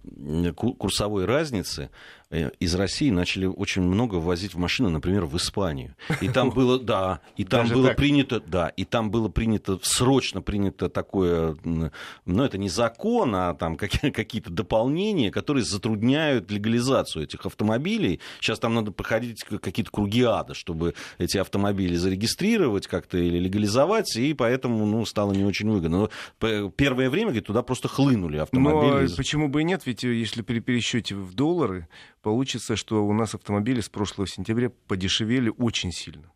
курсовой 0.55 1.25
разницы 1.25 1.89
Э, 1.89 1.89
из 2.31 2.75
России 2.75 3.09
начали 3.09 3.45
очень 3.45 3.81
много 3.81 4.15
ввозить 4.15 4.53
в 4.53 4.57
машины, 4.57 4.89
например, 4.89 5.25
в 5.25 5.35
Испанию. 5.35 5.95
И 6.21 6.29
там 6.29 6.49
было, 6.55 6.79
да, 6.79 7.19
и 7.35 7.43
там 7.43 7.63
Даже 7.63 7.73
было 7.73 7.87
так? 7.89 7.97
принято, 7.97 8.39
да, 8.39 8.69
и 8.69 8.85
там 8.85 9.11
было 9.11 9.27
принято, 9.27 9.79
срочно 9.83 10.41
принято 10.41 10.89
такое, 10.89 11.57
ну, 11.63 12.43
это 12.43 12.57
не 12.57 12.69
закон, 12.69 13.35
а 13.35 13.53
там 13.53 13.75
какие-то 13.77 14.49
дополнения, 14.49 15.29
которые 15.31 15.63
затрудняют 15.63 16.49
легализацию 16.51 17.23
этих 17.23 17.45
автомобилей. 17.45 18.21
Сейчас 18.39 18.59
там 18.59 18.75
надо 18.75 18.91
проходить 18.91 19.43
какие-то 19.43 19.91
круги 19.91 20.23
ада, 20.23 20.53
чтобы 20.53 20.93
эти 21.17 21.37
автомобили 21.37 21.95
зарегистрировать 21.95 22.87
как-то 22.87 23.17
или 23.17 23.39
легализовать, 23.39 24.15
и 24.15 24.33
поэтому, 24.33 24.85
ну, 24.85 25.05
стало 25.05 25.33
не 25.33 25.43
очень 25.43 25.69
выгодно. 25.69 26.09
Но 26.39 26.69
первое 26.71 27.09
время, 27.09 27.27
говорит, 27.27 27.47
туда 27.47 27.61
просто 27.61 27.87
хлынули 27.87 28.37
автомобили. 28.37 29.09
Но 29.09 29.15
почему 29.15 29.49
бы 29.49 29.61
и 29.61 29.63
нет, 29.65 29.81
ведь 29.85 30.03
э, 30.03 30.13
если 30.13 30.41
при 30.41 30.59
пересчете 30.59 31.15
в 31.15 31.33
доллары, 31.33 31.87
получится, 32.21 32.75
что 32.75 33.05
у 33.05 33.13
нас 33.13 33.35
автомобили 33.35 33.81
с 33.81 33.89
прошлого 33.89 34.27
сентября 34.27 34.69
подешевели 34.87 35.51
очень 35.57 35.91
сильно. 35.91 36.31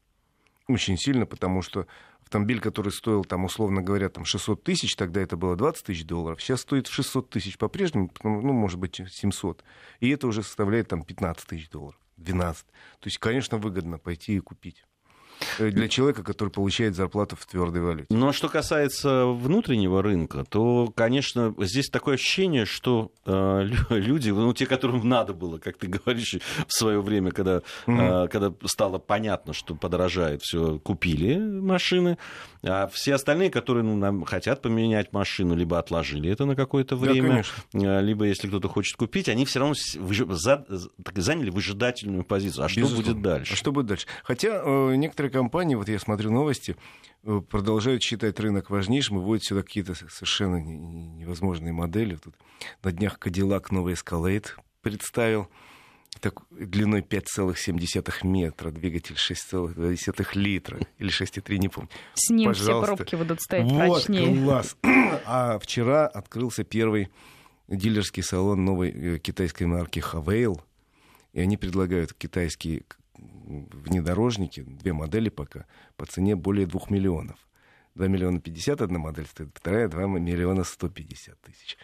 Очень 0.68 0.98
сильно, 0.98 1.26
потому 1.26 1.62
что 1.62 1.88
автомобиль, 2.22 2.60
который 2.60 2.92
стоил, 2.92 3.24
там, 3.24 3.46
условно 3.46 3.82
говоря, 3.82 4.10
там 4.10 4.26
600 4.26 4.64
тысяч, 4.64 4.96
тогда 4.96 5.22
это 5.22 5.38
было 5.38 5.56
20 5.56 5.86
тысяч 5.86 6.06
долларов, 6.06 6.42
сейчас 6.42 6.62
стоит 6.62 6.88
600 6.88 7.30
тысяч 7.30 7.58
по-прежнему, 7.58 8.12
ну, 8.24 8.52
может 8.52 8.80
быть, 8.80 9.00
700. 9.08 9.64
И 10.00 10.10
это 10.10 10.28
уже 10.28 10.42
составляет 10.42 10.88
там 10.88 11.04
15 11.04 11.48
тысяч 11.48 11.70
долларов, 11.70 12.00
12. 12.18 12.66
То 12.66 12.74
есть, 13.04 13.20
конечно, 13.20 13.58
выгодно 13.60 14.00
пойти 14.00 14.36
и 14.36 14.40
купить. 14.40 14.84
Э, 15.60 15.70
для 15.70 15.88
человека, 15.88 16.24
который 16.24 16.50
получает 16.50 16.96
зарплату 16.96 17.36
в 17.36 17.46
твердой 17.46 17.82
валюте. 17.82 18.08
Но 18.10 18.32
что 18.32 18.50
касается 18.50 19.26
внутреннего 19.26 20.02
рынка, 20.02 20.44
то, 20.48 20.92
конечно, 20.96 21.54
здесь 21.60 21.90
такое 21.90 22.16
ощущение, 22.16 22.66
что 22.66 23.12
э, 23.26 23.68
люди, 23.90 24.30
ну, 24.30 24.54
те, 24.54 24.66
которым 24.66 25.08
надо 25.08 25.34
было, 25.34 25.58
как 25.58 25.78
ты 25.78 25.88
говоришь, 25.88 26.38
в 26.68 26.74
свое 26.74 27.02
время, 27.02 27.32
когда, 27.32 27.62
mm-hmm. 27.88 28.26
э, 28.26 28.28
когда 28.28 28.54
стало 28.66 29.00
понятно, 29.00 29.54
что 29.54 29.76
подорожает 29.76 30.42
все, 30.42 30.80
купили 30.80 31.38
машины, 31.38 32.18
а 32.64 32.88
все 32.88 33.16
остальные, 33.16 33.52
которые 33.52 33.84
ну, 33.84 33.96
нам 33.96 34.24
хотят 34.24 34.62
поменять 34.62 35.14
машину, 35.14 35.56
либо 35.56 35.78
отложили 35.78 36.30
это 36.30 36.46
на 36.46 36.56
какое-то 36.56 36.96
время, 36.96 37.44
да, 37.74 38.02
либо 38.02 38.26
если 38.26 38.48
кто-то 38.48 38.68
хочет 38.68 38.96
купить, 38.98 39.30
они 39.30 39.46
все 39.46 39.60
равно 39.60 39.76
за, 39.76 40.66
заняли 41.16 41.50
выжидательную 41.50 42.24
позицию. 42.24 42.66
А 42.66 42.70
что 42.70 42.82
Безусловно. 42.82 43.14
будет 43.14 43.22
дальше? 43.22 43.54
А 43.54 43.56
что 43.56 43.72
будет 43.72 43.86
дальше? 43.86 44.08
Хотя 44.24 44.62
э, 44.64 44.96
некоторые 44.96 45.25
компании, 45.30 45.76
вот 45.76 45.90
я 45.90 46.00
смотрю 46.00 46.32
новости, 46.32 46.76
э, 47.24 47.42
продолжают 47.50 48.04
считать 48.04 48.40
рынок 48.40 48.70
важнейшим 48.70 49.18
и 49.18 49.22
вводят 49.22 49.44
сюда 49.44 49.62
какие-то 49.62 49.96
совершенно 49.96 50.58
невозможные 50.58 51.74
модели. 51.74 52.16
Тут 52.16 52.36
на 52.84 52.92
днях 52.92 53.18
Cadillac 53.20 53.68
новый 53.72 53.94
Escalade 53.94 54.48
представил 54.82 55.50
так, 56.20 56.42
длиной 56.52 57.02
5,7 57.02 58.24
метра, 58.24 58.72
двигатель 58.72 59.16
6,2 59.16 60.28
литра 60.36 60.80
или 60.98 61.10
6,3, 61.10 61.58
не 61.58 61.70
помню. 61.70 61.90
С 62.14 62.30
ним 62.30 62.50
Пожалуйста. 62.50 62.86
все 62.86 62.96
пробки 62.96 63.16
будут 63.16 63.42
стоять 63.42 63.72
вот, 63.72 63.80
прочнее. 63.80 64.44
класс. 64.44 64.78
А 65.26 65.60
вчера 65.60 66.08
открылся 66.08 66.64
первый 66.64 67.10
дилерский 67.68 68.24
салон 68.24 68.64
новой 68.64 68.92
э, 68.92 69.20
китайской 69.20 69.64
марки 69.64 70.00
Хавейл, 70.00 70.62
и 71.34 71.42
они 71.42 71.58
предлагают 71.58 72.14
китайские 72.14 72.84
внедорожники, 73.18 74.62
две 74.62 74.94
модели 74.94 75.30
пока, 75.30 75.66
по 75.98 76.06
цене 76.06 76.36
более 76.36 76.66
2 76.66 76.82
миллионов. 76.90 77.38
2 77.96 78.08
миллиона 78.08 78.40
50 78.40 78.82
одна 78.82 79.00
модель 79.00 79.26
стоит, 79.26 79.50
вторая 79.54 79.88
2 79.88 80.06
миллиона 80.20 80.64
150 80.64 81.40
тысяч. 81.42 81.78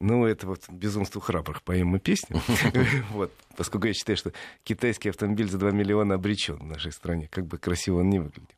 Ну, 0.00 0.26
это 0.26 0.46
вот 0.46 0.68
«Безумство 0.70 1.20
храбрых» 1.20 1.62
поем 1.62 1.88
мы 1.88 1.98
песню. 1.98 2.40
вот, 3.10 3.32
поскольку 3.56 3.88
я 3.88 3.94
считаю, 3.94 4.16
что 4.16 4.32
китайский 4.62 5.08
автомобиль 5.08 5.50
за 5.50 5.58
2 5.58 5.72
миллиона 5.72 6.14
обречен 6.14 6.56
в 6.56 6.64
нашей 6.64 6.92
стране, 6.92 7.28
как 7.28 7.46
бы 7.46 7.58
красиво 7.58 7.98
он 7.98 8.10
ни 8.10 8.18
выглядел. 8.18 8.54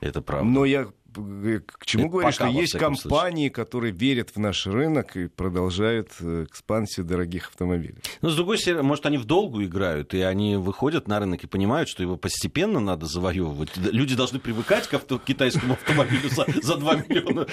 Это 0.00 0.22
правда. 0.22 0.48
Но 0.48 0.64
я 0.64 0.88
к 1.14 1.86
чему 1.86 2.08
говорю, 2.08 2.32
что 2.32 2.46
есть 2.46 2.78
компании, 2.78 3.48
случае. 3.48 3.50
которые 3.50 3.92
верят 3.92 4.30
в 4.34 4.38
наш 4.38 4.66
рынок 4.66 5.16
и 5.16 5.28
продолжают 5.28 6.10
э, 6.20 6.44
экспансию 6.48 7.06
дорогих 7.06 7.48
автомобилей. 7.48 7.96
Но 8.22 8.30
с 8.30 8.36
другой 8.36 8.58
стороны, 8.58 8.82
может, 8.82 9.06
они 9.06 9.18
в 9.18 9.24
долгу 9.24 9.62
играют, 9.62 10.14
и 10.14 10.20
они 10.20 10.56
выходят 10.56 11.08
на 11.08 11.20
рынок 11.20 11.44
и 11.44 11.46
понимают, 11.46 11.88
что 11.88 12.02
его 12.02 12.16
постепенно 12.16 12.80
надо 12.80 13.06
завоевывать. 13.06 13.76
Люди 13.76 14.14
должны 14.14 14.38
привыкать 14.38 14.88
к, 14.88 14.94
авто, 14.94 15.18
китайскому 15.18 15.74
автомобилю 15.74 16.28
за, 16.28 16.46
за 16.62 16.76
2 16.76 16.96
миллиона. 17.08 17.46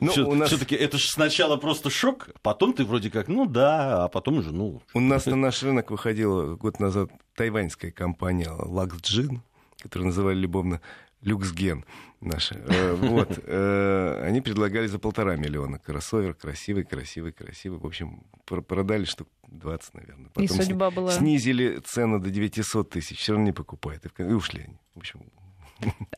Ну, 0.00 0.46
Все-таки 0.46 0.74
это 0.74 0.98
же 0.98 1.08
сначала 1.08 1.56
просто 1.56 1.90
шок, 1.90 2.30
потом 2.42 2.72
ты 2.72 2.84
вроде 2.84 3.10
как, 3.10 3.28
ну 3.28 3.46
да, 3.46 4.04
а 4.04 4.08
потом 4.08 4.38
уже, 4.38 4.52
ну... 4.52 4.82
У 4.94 5.00
нас 5.00 5.26
на 5.26 5.36
наш 5.36 5.62
рынок 5.62 5.90
выходила 5.90 6.56
год 6.56 6.80
назад 6.80 7.10
тайваньская 7.34 7.90
компания 7.90 8.50
Luxgen, 8.50 9.40
которую 9.82 10.08
называли 10.08 10.38
любовно 10.38 10.80
люксген 11.22 11.84
наши. 12.20 12.54
Э, 12.54 12.94
вот. 12.94 13.38
Э, 13.44 14.22
они 14.24 14.40
предлагали 14.40 14.86
за 14.86 14.98
полтора 14.98 15.36
миллиона. 15.36 15.78
Кроссовер 15.78 16.34
красивый, 16.34 16.84
красивый, 16.84 17.32
красивый. 17.32 17.78
В 17.78 17.86
общем, 17.86 18.22
продали 18.44 19.04
штук 19.04 19.28
20, 19.48 19.94
наверное. 19.94 20.30
Потом 20.30 20.44
и 20.44 20.62
судьба 20.62 20.90
была... 20.90 21.10
Снизили 21.12 21.80
цену 21.84 22.18
до 22.18 22.30
900 22.30 22.90
тысяч. 22.90 23.18
Все 23.18 23.32
равно 23.32 23.46
не 23.46 23.52
покупают. 23.52 24.04
И 24.18 24.22
ушли 24.22 24.64
они. 24.64 24.78
В 24.94 24.98
общем, 24.98 25.20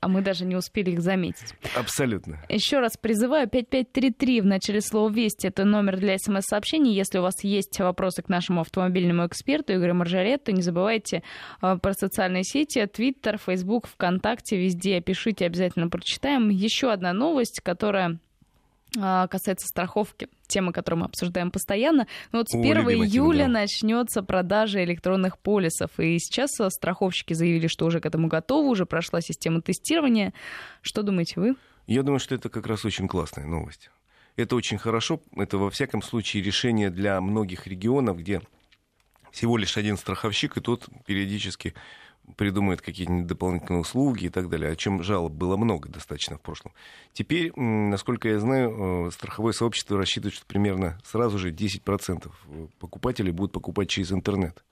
а 0.00 0.09
мы 0.09 0.23
даже 0.23 0.45
не 0.45 0.57
успели 0.57 0.90
их 0.90 1.00
заметить. 1.00 1.54
Абсолютно. 1.76 2.38
Еще 2.49 2.78
раз 2.78 2.97
призываю 2.97 3.49
5533 3.49 4.40
в 4.40 4.47
начале 4.47 4.81
слова 4.81 5.11
«Вести». 5.11 5.47
Это 5.47 5.64
номер 5.64 5.99
для 5.99 6.16
смс-сообщений. 6.19 6.95
Если 6.95 7.19
у 7.19 7.23
вас 7.23 7.42
есть 7.45 7.78
вопросы 7.81 8.23
к 8.23 8.28
нашему 8.28 8.61
автомобильному 8.61 9.26
эксперту 9.26 9.75
Игорю 9.75 9.95
Маржарету, 9.95 10.52
не 10.52 10.62
забывайте 10.62 11.23
э, 11.61 11.76
про 11.76 11.92
социальные 11.95 12.45
сети, 12.45 12.87
Твиттер, 12.87 13.38
Фейсбук, 13.38 13.87
ВКонтакте, 13.87 14.57
везде 14.57 15.00
пишите, 15.00 15.47
обязательно 15.47 15.88
прочитаем. 15.88 16.49
Еще 16.49 16.90
одна 16.90 17.12
новость, 17.12 17.61
которая 17.62 18.19
а, 19.00 19.26
касается 19.28 19.66
страховки, 19.66 20.28
тема, 20.52 20.73
которую 20.73 21.00
мы 21.00 21.06
обсуждаем 21.06 21.50
постоянно. 21.50 22.06
Но 22.30 22.38
вот 22.38 22.50
с 22.50 22.54
1 22.54 22.76
О, 22.78 22.92
июля 22.92 23.44
тема, 23.44 23.54
да. 23.54 23.61
начнется 23.61 24.23
продажа 24.23 24.85
электронных 24.85 25.38
полисов. 25.38 25.90
И 25.99 26.18
сейчас 26.18 26.50
страховщики 26.68 27.32
заявили, 27.32 27.66
что 27.66 27.87
уже 27.87 28.00
к 28.00 28.06
этому 28.06 28.28
готовы, 28.28 28.68
уже 28.68 28.87
прошла 28.87 29.21
система 29.21 29.62
тестирования. 29.62 30.32
Что 30.82 31.02
думаете 31.02 31.40
вы? 31.40 31.56
Я 31.87 32.02
думаю, 32.02 32.21
что 32.21 32.35
это 32.35 32.49
как 32.49 32.66
раз 32.66 32.85
очень 32.85 33.09
классная 33.09 33.47
новость. 33.47 33.90
Это 34.37 34.56
очень 34.56 34.78
хорошо. 34.78 35.21
Это, 35.37 35.59
во 35.59 35.71
всяком 35.71 36.02
случае, 36.02 36.42
решение 36.42 36.90
для 36.90 37.21
многих 37.21 37.66
регионов, 37.66 38.18
где 38.18 38.40
всего 39.30 39.56
лишь 39.56 39.76
один 39.76 39.97
страховщик, 39.97 40.56
и 40.56 40.61
тот 40.61 40.87
периодически 41.06 41.75
придумают 42.37 42.81
какие-нибудь 42.81 43.26
дополнительные 43.26 43.81
услуги 43.81 44.26
и 44.26 44.29
так 44.29 44.49
далее, 44.49 44.71
о 44.71 44.76
чем 44.76 45.02
жалоб 45.02 45.33
было 45.33 45.57
много 45.57 45.88
достаточно 45.88 46.37
в 46.37 46.41
прошлом. 46.41 46.73
Теперь, 47.12 47.52
насколько 47.57 48.29
я 48.29 48.38
знаю, 48.38 49.07
э, 49.07 49.11
страховое 49.11 49.52
сообщество 49.52 49.99
рассчитывает, 49.99 50.35
что 50.35 50.47
примерно 50.47 50.99
сразу 51.05 51.38
же 51.38 51.50
10% 51.50 52.31
покупателей 52.79 53.33
будут 53.33 53.52
покупать 53.52 53.88
через 53.88 54.12
интернет. 54.12 54.62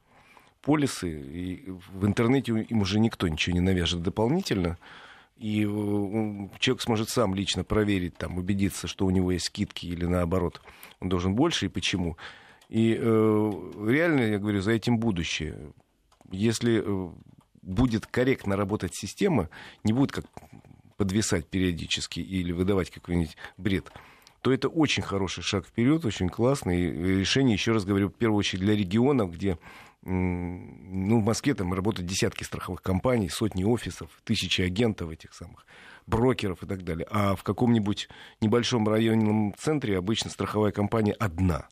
Полисы, 0.63 1.09
и 1.11 1.71
в 1.93 2.07
интернете 2.07 2.53
им 2.53 2.81
уже 2.83 3.01
никто 3.01 3.27
ничего 3.29 3.55
не 3.55 3.61
навяжет 3.61 4.03
дополнительно, 4.03 4.79
и 5.39 5.65
э, 5.65 6.49
человек 6.59 6.83
сможет 6.83 7.09
сам 7.09 7.35
лично 7.35 7.65
проверить, 7.65 8.17
там, 8.17 8.37
убедиться, 8.37 8.87
что 8.87 9.07
у 9.07 9.11
него 9.11 9.33
есть 9.33 9.47
скидки 9.47 9.87
или 9.87 10.05
наоборот, 10.05 10.61
он 11.01 11.09
должен 11.09 11.35
больше 11.35 11.67
и 11.67 11.69
почему. 11.71 12.19
И 12.69 12.95
э, 12.95 13.73
реально, 13.89 14.21
я 14.21 14.39
говорю, 14.39 14.61
за 14.61 14.73
этим 14.73 14.99
будущее. 14.99 15.73
Если 16.31 16.83
э, 16.85 17.11
будет 17.63 18.07
корректно 18.07 18.57
работать 18.57 18.95
система, 18.95 19.49
не 19.85 19.93
будет 19.93 20.13
как 20.13 20.25
подвисать 20.97 21.47
периодически 21.47 22.21
или 22.21 22.53
выдавать 22.53 22.91
какой-нибудь 22.91 23.37
бред, 23.57 23.91
то 24.43 24.53
это 24.53 24.69
очень 24.69 25.03
хороший 25.03 25.43
шаг 25.43 25.67
вперед, 25.67 26.05
очень 26.05 26.29
классный 26.29 26.91
решение, 27.19 27.55
еще 27.55 27.73
раз 27.73 27.85
говорю, 27.85 28.09
в 28.09 28.15
первую 28.15 28.39
очередь 28.39 28.63
для 28.63 28.75
регионов, 28.75 29.33
где 29.33 29.59
ну, 30.03 31.21
в 31.21 31.25
Москве 31.25 31.55
там 31.55 31.75
работают 31.75 32.09
десятки 32.09 32.43
страховых 32.43 32.81
компаний, 32.81 33.29
сотни 33.29 33.65
офисов, 33.65 34.09
тысячи 34.25 34.63
агентов 34.63 35.11
этих 35.11 35.35
самых, 35.35 35.67
брокеров 36.07 36.63
и 36.63 36.67
так 36.67 36.85
далее. 36.85 37.07
А 37.11 37.37
в 37.37 37.43
каком-нибудь 37.43 38.09
небольшом 38.41 38.89
районном 38.89 39.55
центре 39.59 39.99
обычно 39.99 40.31
страховая 40.31 40.73
компания 40.73 41.13
одна, 41.13 41.69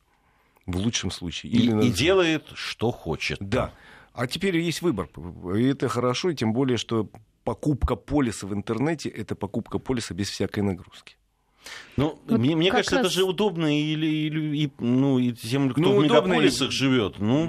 в 0.67 0.77
лучшем 0.77 1.11
случае. 1.11 1.53
Или 1.53 1.71
и, 1.71 1.75
на... 1.75 1.81
и 1.81 1.91
делает, 1.91 2.47
что 2.55 2.91
хочет. 2.91 3.39
Да. 3.41 3.73
А 4.19 4.27
теперь 4.27 4.59
есть 4.59 4.83
выбор. 4.83 5.09
И 5.57 5.63
это 5.63 5.89
хорошо, 5.89 6.31
и 6.31 6.35
тем 6.35 6.53
более, 6.53 6.77
что 6.77 7.09
покупка 7.45 7.95
полиса 7.95 8.49
в 8.49 8.53
интернете— 8.53 9.09
это 9.21 9.37
покупка 9.37 9.79
полиса 9.79 10.13
без 10.13 10.29
всякой 10.29 10.65
нагрузки. 10.65 11.15
Ну, 11.97 12.19
вот 12.27 12.41
мне, 12.41 12.57
мне 12.57 12.73
кажется, 12.73 12.97
раз... 12.97 13.07
это 13.07 13.15
же 13.15 13.23
удобно 13.23 13.67
и, 13.67 13.95
и, 13.95 14.65
и, 14.65 14.73
ну, 14.81 15.21
и 15.21 15.33
тем, 15.33 15.71
кто 15.71 15.81
ну, 15.81 16.01
в 16.01 16.03
мегаполисах 16.03 16.71
и... 16.71 16.73
живет. 16.73 17.21
Ну, 17.21 17.49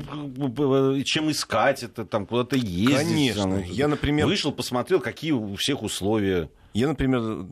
чем 1.05 1.31
искать 1.31 1.81
это, 1.81 2.05
там 2.05 2.27
куда-то 2.27 2.55
ездить. 2.55 2.97
Конечно. 2.97 3.43
Там, 3.43 3.63
Я, 3.63 3.87
например... 3.87 4.27
Вышел, 4.27 4.51
посмотрел, 4.51 4.99
какие 4.99 5.31
у 5.31 5.55
всех 5.55 5.81
условия. 5.81 6.51
Я, 6.75 6.87
например, 6.87 7.47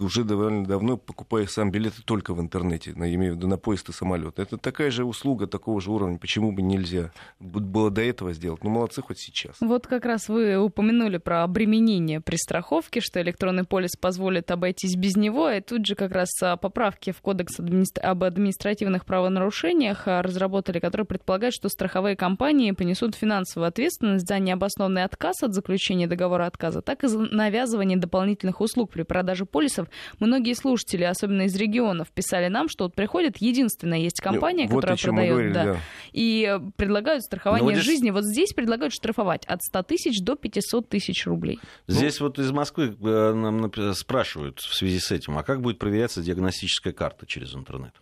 уже 0.00 0.24
довольно 0.24 0.64
давно 0.64 0.96
покупаю 0.96 1.46
сам 1.46 1.70
билеты 1.70 2.02
только 2.02 2.34
в 2.34 2.40
интернете, 2.40 2.94
я 2.96 3.14
имею 3.14 3.34
в 3.34 3.36
виду 3.36 3.48
на 3.48 3.58
поезд 3.58 3.88
и 3.88 3.92
самолет. 3.92 4.38
Это 4.38 4.56
такая 4.56 4.90
же 4.90 5.04
услуга, 5.04 5.46
такого 5.46 5.80
же 5.80 5.90
уровня. 5.90 6.18
Почему 6.18 6.52
бы 6.52 6.62
нельзя 6.62 7.12
было 7.38 7.90
до 7.90 8.02
этого 8.02 8.32
сделать? 8.32 8.64
Ну, 8.64 8.70
молодцы 8.70 9.02
хоть 9.02 9.18
сейчас. 9.18 9.56
Вот 9.60 9.86
как 9.86 10.04
раз 10.04 10.28
вы 10.28 10.56
упомянули 10.56 11.18
про 11.18 11.42
обременение 11.42 12.20
при 12.20 12.36
страховке, 12.36 13.00
что 13.00 13.20
электронный 13.20 13.64
полис 13.64 13.96
позволит 14.00 14.50
обойтись 14.50 14.96
без 14.96 15.16
него, 15.16 15.50
и 15.50 15.60
тут 15.60 15.86
же 15.86 15.94
как 15.94 16.12
раз 16.12 16.28
а, 16.42 16.56
поправки 16.56 17.12
в 17.12 17.20
Кодекс 17.20 17.58
администра... 17.60 18.02
об 18.02 18.24
административных 18.24 19.04
правонарушениях 19.04 20.08
а, 20.08 20.22
разработали, 20.22 20.78
которые 20.78 21.06
предполагают, 21.06 21.54
что 21.54 21.68
страховые 21.68 22.16
компании 22.16 22.72
понесут 22.72 23.14
финансовую 23.14 23.68
ответственность 23.68 24.26
за 24.26 24.38
необоснованный 24.38 25.04
отказ 25.04 25.42
от 25.42 25.54
заключения 25.54 26.06
договора 26.06 26.46
отказа, 26.46 26.80
так 26.80 27.04
и 27.04 27.08
за 27.08 27.18
навязывание 27.18 27.98
дополнительных 27.98 28.60
услуг 28.60 28.90
при 28.90 29.02
продаже 29.02 29.44
полисов 29.44 29.89
многие 30.18 30.54
слушатели, 30.54 31.04
особенно 31.04 31.42
из 31.42 31.56
регионов, 31.56 32.08
писали 32.12 32.48
нам, 32.48 32.68
что 32.68 32.84
вот 32.84 32.94
приходит 32.94 33.38
единственная 33.38 33.98
есть 33.98 34.20
ну, 34.24 34.32
компания, 34.32 34.66
ну, 34.68 34.76
которая 34.76 34.96
продает, 34.96 35.30
говорили, 35.30 35.52
да, 35.52 35.64
да. 35.64 35.80
и 36.12 36.58
предлагают 36.76 37.22
страхование 37.22 37.64
вот 37.64 37.74
здесь... 37.74 37.84
жизни. 37.84 38.10
Вот 38.10 38.24
здесь 38.24 38.52
предлагают 38.52 38.92
штрафовать 38.92 39.44
от 39.46 39.62
100 39.62 39.82
тысяч 39.84 40.20
до 40.22 40.36
500 40.36 40.88
тысяч 40.88 41.26
рублей. 41.26 41.58
Здесь 41.86 42.20
ну... 42.20 42.26
вот 42.26 42.38
из 42.38 42.50
Москвы 42.50 42.96
э, 43.00 43.32
нам 43.34 43.70
спрашивают 43.94 44.60
в 44.60 44.74
связи 44.74 44.98
с 44.98 45.10
этим, 45.10 45.38
а 45.38 45.42
как 45.42 45.60
будет 45.60 45.78
проверяться 45.78 46.22
диагностическая 46.22 46.92
карта 46.92 47.26
через 47.26 47.54
интернет? 47.54 47.94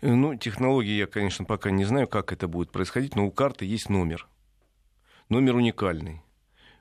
Э, 0.00 0.12
ну, 0.14 0.36
технологии 0.36 0.96
я, 0.96 1.06
конечно, 1.06 1.44
пока 1.44 1.70
не 1.70 1.84
знаю, 1.84 2.08
как 2.08 2.32
это 2.32 2.48
будет 2.48 2.70
происходить, 2.70 3.16
но 3.16 3.26
у 3.26 3.30
карты 3.30 3.64
есть 3.64 3.88
номер. 3.88 4.26
Номер 5.28 5.56
уникальный 5.56 6.22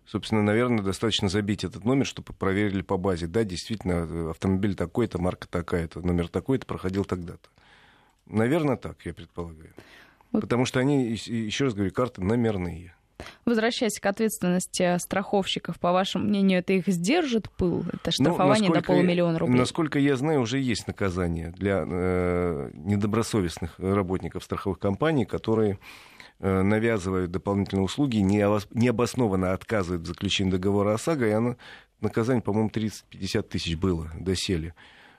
Собственно, 0.07 0.41
наверное, 0.41 0.83
достаточно 0.83 1.27
забить 1.27 1.65
этот 1.65 1.83
номер, 1.83 2.05
чтобы 2.05 2.31
проверили 2.31 2.81
по 2.81 2.95
базе. 2.95 3.27
Да, 3.27 3.43
действительно, 3.43 4.31
автомобиль 4.31 4.73
такой-то, 4.73 5.21
марка 5.21 5.47
такая-то, 5.49 5.99
номер 5.99 6.29
такой-то, 6.29 6.65
проходил 6.65 7.03
тогда-то. 7.03 7.49
Наверное, 8.25 8.77
так, 8.77 9.05
я 9.05 9.13
предполагаю. 9.13 9.73
Вот. 10.31 10.41
Потому 10.41 10.65
что 10.65 10.79
они, 10.79 11.09
еще 11.09 11.65
раз 11.65 11.73
говорю, 11.73 11.91
карты 11.91 12.21
номерные. 12.21 12.93
Возвращаясь 13.45 13.99
к 13.99 14.05
ответственности 14.05 14.97
страховщиков, 14.99 15.79
по 15.79 15.91
вашему 15.91 16.25
мнению, 16.25 16.59
это 16.59 16.73
их 16.73 16.87
сдержит 16.87 17.49
пыл? 17.51 17.81
Это 17.81 17.97
ну, 18.05 18.11
штрафование 18.11 18.69
ну, 18.69 18.75
до 18.75 18.81
полумиллиона 18.81 19.39
рублей? 19.39 19.57
Насколько 19.57 19.99
я 19.99 20.15
знаю, 20.15 20.41
уже 20.41 20.59
есть 20.59 20.87
наказание 20.87 21.51
для 21.51 21.83
э, 21.85 22.71
недобросовестных 22.75 23.77
работников 23.79 24.43
страховых 24.43 24.79
компаний, 24.79 25.25
которые 25.25 25.79
навязывают 26.39 27.31
дополнительные 27.31 27.83
услуги, 27.83 28.17
необоснованно 28.17 29.53
отказывают 29.53 30.03
в 30.03 30.07
заключении 30.07 30.51
договора 30.51 30.93
ОСАГО, 30.93 31.27
и 31.27 31.31
оно, 31.31 31.55
наказание, 32.01 32.41
по-моему, 32.41 32.69
30-50 32.69 33.41
тысяч 33.43 33.75
было, 33.75 34.11
досели. 34.19 34.73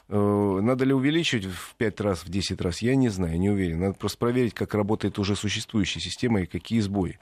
Э, 0.08 0.60
надо 0.62 0.84
ли 0.84 0.92
увеличивать 0.92 1.44
в 1.44 1.74
5 1.76 2.00
раз, 2.00 2.24
в 2.24 2.30
10 2.30 2.60
раз, 2.60 2.82
я 2.82 2.96
не 2.96 3.08
знаю, 3.08 3.38
не 3.38 3.50
уверен. 3.50 3.80
Надо 3.80 3.94
просто 3.94 4.18
проверить, 4.18 4.54
как 4.54 4.74
работает 4.74 5.18
уже 5.18 5.36
существующая 5.36 6.00
система 6.00 6.42
и 6.42 6.46
какие 6.46 6.80
сбои. 6.80 7.18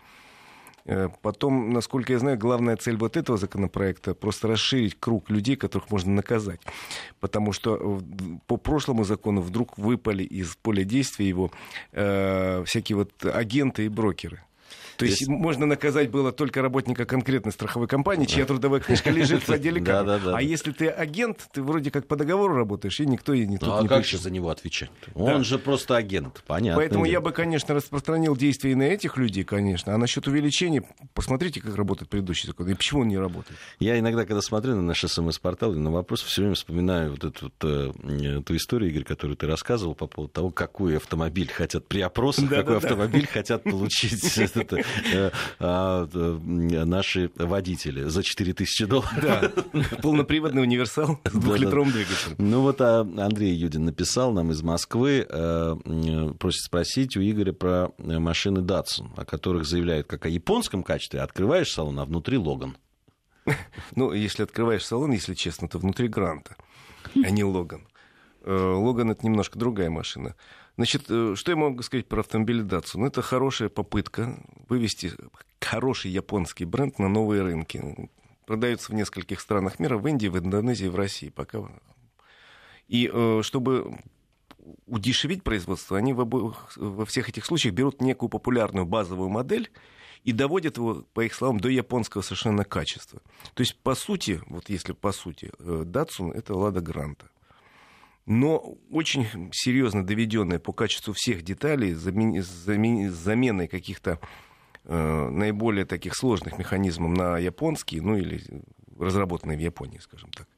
Э, 0.87 1.09
потом, 1.23 1.71
насколько 1.71 2.13
я 2.13 2.19
знаю, 2.19 2.39
главная 2.39 2.77
цель 2.77 2.97
вот 2.97 3.17
этого 3.17 3.39
законопроекта 3.39 4.15
просто 4.15 4.49
расширить 4.49 4.97
круг 4.99 5.31
людей, 5.31 5.57
которых 5.57 5.91
можно 5.91 6.13
наказать. 6.13 6.61
Потому 7.21 7.53
что 7.53 8.01
по 8.47 8.57
прошлому 8.57 9.05
закону 9.05 9.41
вдруг 9.41 9.77
выпали 9.79 10.23
из 10.23 10.57
поля 10.57 10.85
действия 10.85 11.29
его 11.29 11.51
э, 11.93 12.63
всякие 12.65 12.97
вот 12.97 13.25
агенты 13.25 13.87
и 13.87 13.89
брокеры. 13.89 14.46
То 14.97 15.05
есть, 15.05 15.21
есть 15.21 15.31
можно 15.31 15.67
наказать 15.67 16.11
было 16.11 16.33
только 16.33 16.63
работника 16.63 17.05
конкретной 17.05 17.53
страховой 17.53 17.89
компании, 17.89 18.27
чья 18.27 18.45
трудовая 18.47 18.81
книжка 18.81 19.11
лежит 19.11 19.47
в 19.47 19.51
отделе 19.51 19.81
кадров. 19.81 20.35
А 20.35 20.43
если 20.43 20.73
ты 20.73 20.89
агент, 20.89 21.49
ты 21.53 21.63
вроде 21.63 21.91
как 21.91 22.07
по 22.07 22.17
договору 22.17 22.55
работаешь, 22.55 22.99
и 23.01 23.07
никто 23.07 23.33
и 23.33 23.47
не 23.47 23.59
тут 23.59 23.69
А 23.71 23.87
как 23.87 24.05
же 24.05 24.19
за 24.19 24.31
него 24.31 24.51
отвечать? 24.51 24.91
Он 25.15 25.45
же 25.45 25.59
просто 25.59 25.97
агент, 25.97 26.43
понятно. 26.47 26.81
Поэтому 26.81 27.05
я 27.05 27.21
бы, 27.21 27.33
конечно, 27.33 27.75
распространил 27.75 28.37
действия 28.37 28.73
и 28.73 28.75
на 28.75 28.85
этих 28.85 29.17
людей, 29.17 29.45
конечно. 29.45 29.95
А 29.95 29.99
насчет 29.99 30.27
увеличения, 30.27 30.83
посмотрите, 31.15 31.61
как 31.61 31.75
работает 31.77 32.11
предыдущий 32.11 32.49
закон, 32.49 32.69
и 32.69 32.75
почему 32.75 33.03
он 33.03 33.09
не 33.09 33.19
работает. 33.19 33.59
Я 33.79 33.99
иногда, 33.99 34.25
когда 34.25 34.41
смотрю 34.41 34.77
на 34.77 34.83
наш 34.83 35.01
СМС-портал 35.01 35.73
на 35.73 35.91
вопрос, 35.91 36.23
все 36.23 36.43
время 36.43 36.55
вспоминаю 36.55 37.13
вот 37.13 37.25
эту, 37.25 37.45
вот, 37.45 37.55
э, 37.63 38.39
эту 38.39 38.57
историю, 38.57 38.91
Игорь, 38.91 39.05
которую 39.05 39.37
ты 39.37 39.47
рассказывал 39.47 39.95
по 39.95 40.07
поводу 40.07 40.33
того, 40.33 40.51
какой 40.51 40.97
автомобиль 40.97 41.49
хотят 41.49 41.87
при 41.87 42.01
опросах, 42.01 42.49
какой 42.49 42.79
автомобиль 42.79 43.27
хотят 43.27 43.63
получить 43.63 44.23
Э, 44.57 44.63
э, 44.71 44.83
наши 45.59 47.31
водители 47.37 48.05
за 48.05 48.23
4000 48.23 48.87
долларов. 48.87 49.15
Да, 49.23 49.53
полноприводный 50.03 50.63
универсал 50.63 51.21
с 51.25 51.33
двухлитровым 51.33 51.93
двигателем. 51.93 52.37
Ну 52.39 52.63
вот 52.63 52.81
а 52.81 53.01
Андрей 53.01 53.55
Юдин 53.55 53.85
написал 53.85 54.33
нам 54.33 54.51
из 54.51 54.63
Москвы, 54.63 55.27
э, 55.29 55.77
просит 56.39 56.63
спросить 56.63 57.17
у 57.17 57.21
Игоря 57.21 57.53
про 57.53 57.91
машины 57.99 58.61
Datsun, 58.61 59.11
о 59.17 59.25
которых 59.25 59.67
заявляют 59.67 60.07
как 60.07 60.27
о 60.27 60.29
японском 60.29 60.83
качестве. 60.83 61.21
Открываешь 61.21 61.73
салон, 61.73 61.99
а 62.01 62.05
внутри 62.05 62.39
Логан. 62.39 62.77
Ну, 63.95 64.13
если 64.13 64.43
открываешь 64.43 64.85
салон, 64.85 65.13
если 65.13 65.35
честно, 65.35 65.69
то 65.69 65.79
внутри 65.79 66.09
Гранта, 66.09 66.57
а 67.15 67.31
не 67.31 67.45
Логан. 67.45 67.87
Логан— 68.45 69.11
это 69.13 69.25
немножко 69.25 69.59
другая 69.59 69.91
машина. 69.91 70.35
Значит, 70.77 71.07
э, 71.09 71.35
что 71.37 71.51
я 71.51 71.57
могу 71.57 71.83
сказать 71.83 72.07
про 72.07 72.21
автомобиль 72.21 72.61
Datsun? 72.61 72.99
Ну, 72.99 73.07
это 73.07 73.23
хорошая 73.23 73.69
попытка 73.71 74.39
вывести 74.69 75.13
хороший 75.61 76.11
японский 76.11 76.67
бренд 76.67 76.99
на 76.99 77.09
новые 77.09 77.43
рынки. 77.43 78.11
Продаются 78.45 78.93
в 78.93 78.95
нескольких 78.95 79.41
странах 79.41 79.79
мира, 79.79 79.97
в 79.97 80.07
Индии, 80.07 80.29
в 80.29 80.39
Индонезии, 80.39 80.87
в 80.87 80.95
России 80.95 81.31
пока. 81.31 81.61
И 82.89 83.11
э, 83.13 83.41
чтобы 83.43 83.99
удешевить 84.87 85.43
производство, 85.43 85.97
они 85.97 86.13
во 86.13 87.05
всех 87.07 87.29
этих 87.29 87.47
случаях 87.47 87.75
берут 87.75 88.03
некую 88.03 88.29
популярную 88.29 88.85
базовую 88.85 89.31
модель 89.31 89.71
и 90.25 90.33
доводят 90.33 90.77
его, 90.77 91.05
по 91.15 91.25
их 91.25 91.35
словам, 91.35 91.59
до 91.59 91.69
японского 91.69 92.21
совершенно 92.21 92.65
качества. 92.65 93.23
То 93.55 93.63
есть, 93.63 93.77
по 93.83 93.95
сути, 93.95 94.41
вот 94.47 94.69
если 94.69 94.93
по 94.93 95.13
сути, 95.13 95.53
э,— 95.59 95.85
это 96.35 96.55
Лада 96.55 96.81
Гранта 96.81 97.31
но 98.27 98.77
очень 98.91 99.51
серьезно 99.53 100.05
доведенная 100.05 100.59
по 100.59 100.73
качеству 100.73 101.15
всех 101.15 101.43
деталей, 101.43 101.95
заменой 101.95 103.69
каких-то 103.69 104.19
э, 104.85 105.29
наиболее 105.31 105.87
таких 105.87 106.15
сложных 106.17 106.59
механизмов 106.59 107.17
на 107.17 107.39
японские, 107.39 108.03
ну 108.03 108.17
или 108.17 108.43
разработанные 108.99 109.57
в 109.57 109.61
Японии, 109.61 109.99
скажем 109.99 110.31
так. 110.31 110.49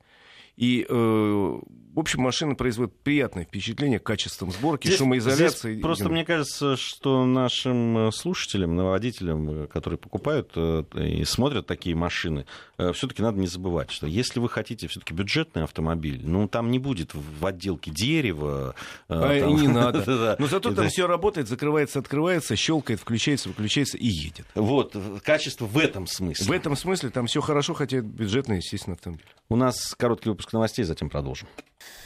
И, 0.59 0.85
э, 0.89 1.59
в 1.99 2.01
общем, 2.01 2.23
машина 2.23 2.57
производит 2.57 2.93
приятное 3.05 3.45
впечатление 3.45 4.01
качеством 4.01 4.51
сборки, 4.51 4.89
здесь, 4.89 4.99
шумоизоляции. 4.99 5.75
Здесь 5.75 5.83
просто 5.83 6.09
мне 6.09 6.25
кажется, 6.25 6.77
что 6.77 7.25
нашим 7.25 8.09
э, 8.09 8.13
слушателям, 8.13 8.77
водителям, 8.77 9.51
э, 9.51 9.67
которые 9.69 9.99
покупают 9.99 10.51
э, 10.57 10.83
и 10.97 11.25
смотрят 11.25 11.67
такие 11.67 11.95
машины, 11.95 12.47
все-таки 12.77 13.23
надо 13.23 13.39
не 13.39 13.47
забывать, 13.47 13.93
что 13.93 14.09
если 14.09 14.41
вы 14.41 14.49
хотите 14.49 14.89
все-таки 14.89 15.15
бюджетный 15.15 15.63
автомобиль, 15.63 16.21
ну 16.25 16.49
там 16.49 16.73
не 16.73 16.81
будет 16.81 17.15
в 17.15 17.47
отделке 17.47 17.93
дерева. 17.93 18.75
А, 19.09 19.41
там... 19.41 19.57
Не 19.57 19.69
надо. 19.69 20.37
Но 20.41 20.47
зато 20.49 20.75
там 20.75 20.89
все 20.89 21.07
работает, 21.07 21.47
закрывается, 21.47 22.01
открывается, 22.01 22.57
щелкает, 22.57 22.99
включается, 22.99 23.49
выключается 23.49 23.97
и 23.97 24.07
едет. 24.07 24.47
Вот, 24.57 24.97
качество 25.23 25.67
в 25.67 25.79
этом 25.79 26.09
смысле. 26.09 26.47
В 26.47 26.51
этом 26.51 26.75
смысле 26.75 27.11
там 27.11 27.27
все 27.27 27.41
хорошо, 27.41 27.75
хотя 27.75 28.01
бюджетный, 28.01 28.57
естественно, 28.57 28.95
автомобиль. 28.95 29.27
У 29.51 29.57
нас 29.57 29.95
короткий 29.97 30.29
выпуск 30.29 30.53
новостей, 30.53 30.85
затем 30.85 31.09
продолжим. 31.09 31.49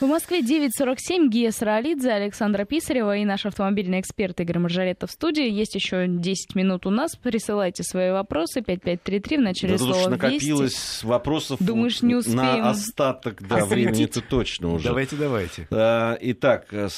В 0.01 0.07
Москве 0.07 0.43
9.47. 0.43 1.29
Гия 1.29 1.51
Саралидзе, 1.51 2.13
Александра 2.13 2.65
Писарева 2.65 3.17
и 3.17 3.25
наш 3.25 3.47
автомобильный 3.47 3.99
эксперт 3.99 4.39
Игорь 4.41 4.61
Маржарета 4.61 5.09
в 5.09 5.11
студии. 5.11 5.51
Есть 5.51 5.75
еще 5.75 6.07
10 6.07 6.55
минут 6.55 6.87
у 6.87 6.91
нас. 6.91 7.17
Присылайте 7.17 7.83
свои 7.83 8.13
вопросы. 8.13 8.63
5533 8.63 9.37
в 9.39 9.41
начале 9.41 9.73
да, 9.73 9.79
слова 9.79 10.09
накопилось 10.09 10.73
вести. 10.73 11.07
вопросов 11.07 11.61
Думаешь, 11.61 12.01
не 12.03 12.15
успеем 12.15 12.37
на 12.37 12.71
остаток 12.71 13.43
да, 13.45 13.65
времени 13.65 14.05
это 14.05 14.21
точно 14.21 14.75
уже. 14.75 14.85
Давайте, 14.85 15.17
давайте. 15.17 15.67
А, 15.73 16.17
итак, 16.21 16.67
э, 16.71 16.89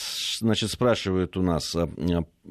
значит, 0.41 0.71
спрашивают 0.71 1.39
у 1.39 1.43
нас 1.43 1.75
а, 1.75 1.89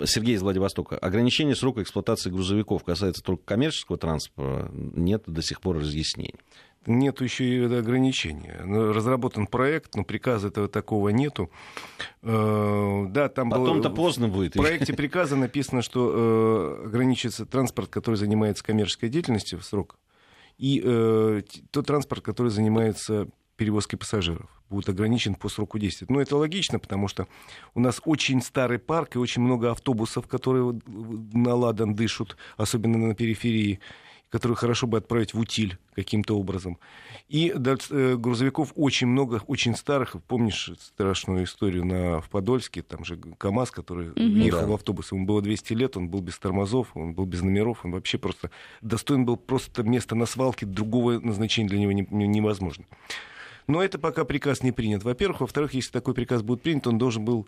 Сергей 0.06 0.34
из 0.34 0.41
Владивостока. 0.41 0.97
Ограничение 0.97 1.56
срока 1.56 1.84
эксплуатации 1.84 2.32
грузовиков 2.32 2.84
касается 2.84 3.21
только 3.23 3.43
коммерческого 3.43 3.99
транспорта. 3.99 4.71
Нет 4.73 5.23
до 5.27 5.43
сих 5.43 5.62
пор 5.62 5.77
разъяснений 5.77 6.34
нет 6.88 7.22
еще 7.22 7.46
и 7.46 7.63
ограничения. 7.63 8.62
Ну, 8.65 8.93
разработан 8.93 9.48
проект, 9.48 9.96
но 9.96 10.04
приказа 10.04 10.48
этого 10.48 10.67
такого 10.67 11.10
нету. 11.10 11.50
Э, 12.22 13.06
да, 13.10 13.30
там 13.30 13.50
Потом-то 13.50 13.89
было... 13.89 13.96
поздно 13.96 14.28
будет. 14.28 14.56
В 14.56 14.60
проекте 14.60 14.93
приказа 14.93 15.36
написано, 15.36 15.82
что 15.82 16.80
э, 16.84 16.86
ограничится 16.88 17.46
транспорт, 17.46 17.89
который 17.89 18.15
занимается 18.15 18.63
коммерческой 18.63 19.10
деятельностью 19.10 19.60
в 19.60 19.65
срок, 19.65 19.98
и 20.58 20.82
э, 20.84 21.41
тот 21.72 21.88
транспорт, 21.88 22.24
который 22.24 22.50
занимается 22.50 23.28
перевозкой 23.56 24.00
пассажиров 24.00 24.50
будет 24.74 24.89
ограничен 24.89 25.36
по 25.36 25.50
сроку 25.50 25.80
действия. 25.80 26.08
Но 26.10 26.19
это 26.19 26.36
логично, 26.36 26.80
потому 26.80 27.08
что 27.08 27.28
у 27.76 27.80
нас 27.80 28.02
очень 28.06 28.41
старый 28.41 28.80
парк 28.80 29.15
и 29.15 29.19
очень 29.19 29.41
много 29.41 29.72
автобусов, 29.72 30.28
которые 30.28 30.80
наладан 30.88 31.96
дышат, 31.96 32.36
особенно 32.58 32.98
на 32.98 33.15
периферии 33.15 33.80
которую 34.34 34.56
хорошо 34.56 34.88
бы 34.88 34.98
отправить 34.98 35.36
в 35.36 35.39
утиль 35.39 35.78
каким-то 35.93 36.36
образом. 36.36 36.80
И 37.30 37.54
э, 37.56 38.15
грузовиков 38.15 38.74
очень 38.76 39.06
много, 39.06 39.43
очень 39.46 39.76
старых. 39.76 40.15
Помнишь 40.28 40.72
страшную 40.80 41.43
историю 41.43 41.86
на, 41.86 42.19
в 42.19 42.32
Подольске? 42.32 42.82
Там 42.82 43.06
же 43.06 43.19
КАМАЗ, 43.38 43.69
который 43.69 44.10
угу. 44.10 44.19
ехал 44.19 44.62
да. 44.62 44.67
в 44.69 44.74
автобус. 44.74 45.12
Ему 45.12 45.28
было 45.28 45.39
200 45.43 45.74
лет, 45.74 45.98
он 45.98 46.10
был 46.10 46.22
без 46.22 46.39
тормозов, 46.39 46.88
он 46.96 47.13
был 47.13 47.26
без 47.26 47.43
номеров. 47.43 47.86
Он 47.86 47.91
вообще 47.91 48.17
просто 48.17 48.50
достоин 48.82 49.24
был 49.24 49.38
просто 49.38 49.84
места 49.84 50.15
на 50.15 50.26
свалке. 50.26 50.65
Другого 50.65 51.19
назначения 51.19 51.69
для 51.69 51.78
него 51.78 51.91
не, 51.91 52.08
не, 52.10 52.26
невозможно. 52.26 52.86
Но 53.67 53.84
это 53.84 54.00
пока 54.00 54.26
приказ 54.26 54.63
не 54.63 54.72
принят. 54.72 55.04
Во-первых. 55.04 55.41
Во-вторых, 55.41 55.76
если 55.76 55.91
такой 55.91 56.15
приказ 56.15 56.41
будет 56.41 56.63
принят, 56.63 56.88
он 56.88 56.98
должен 56.98 57.24
был 57.24 57.48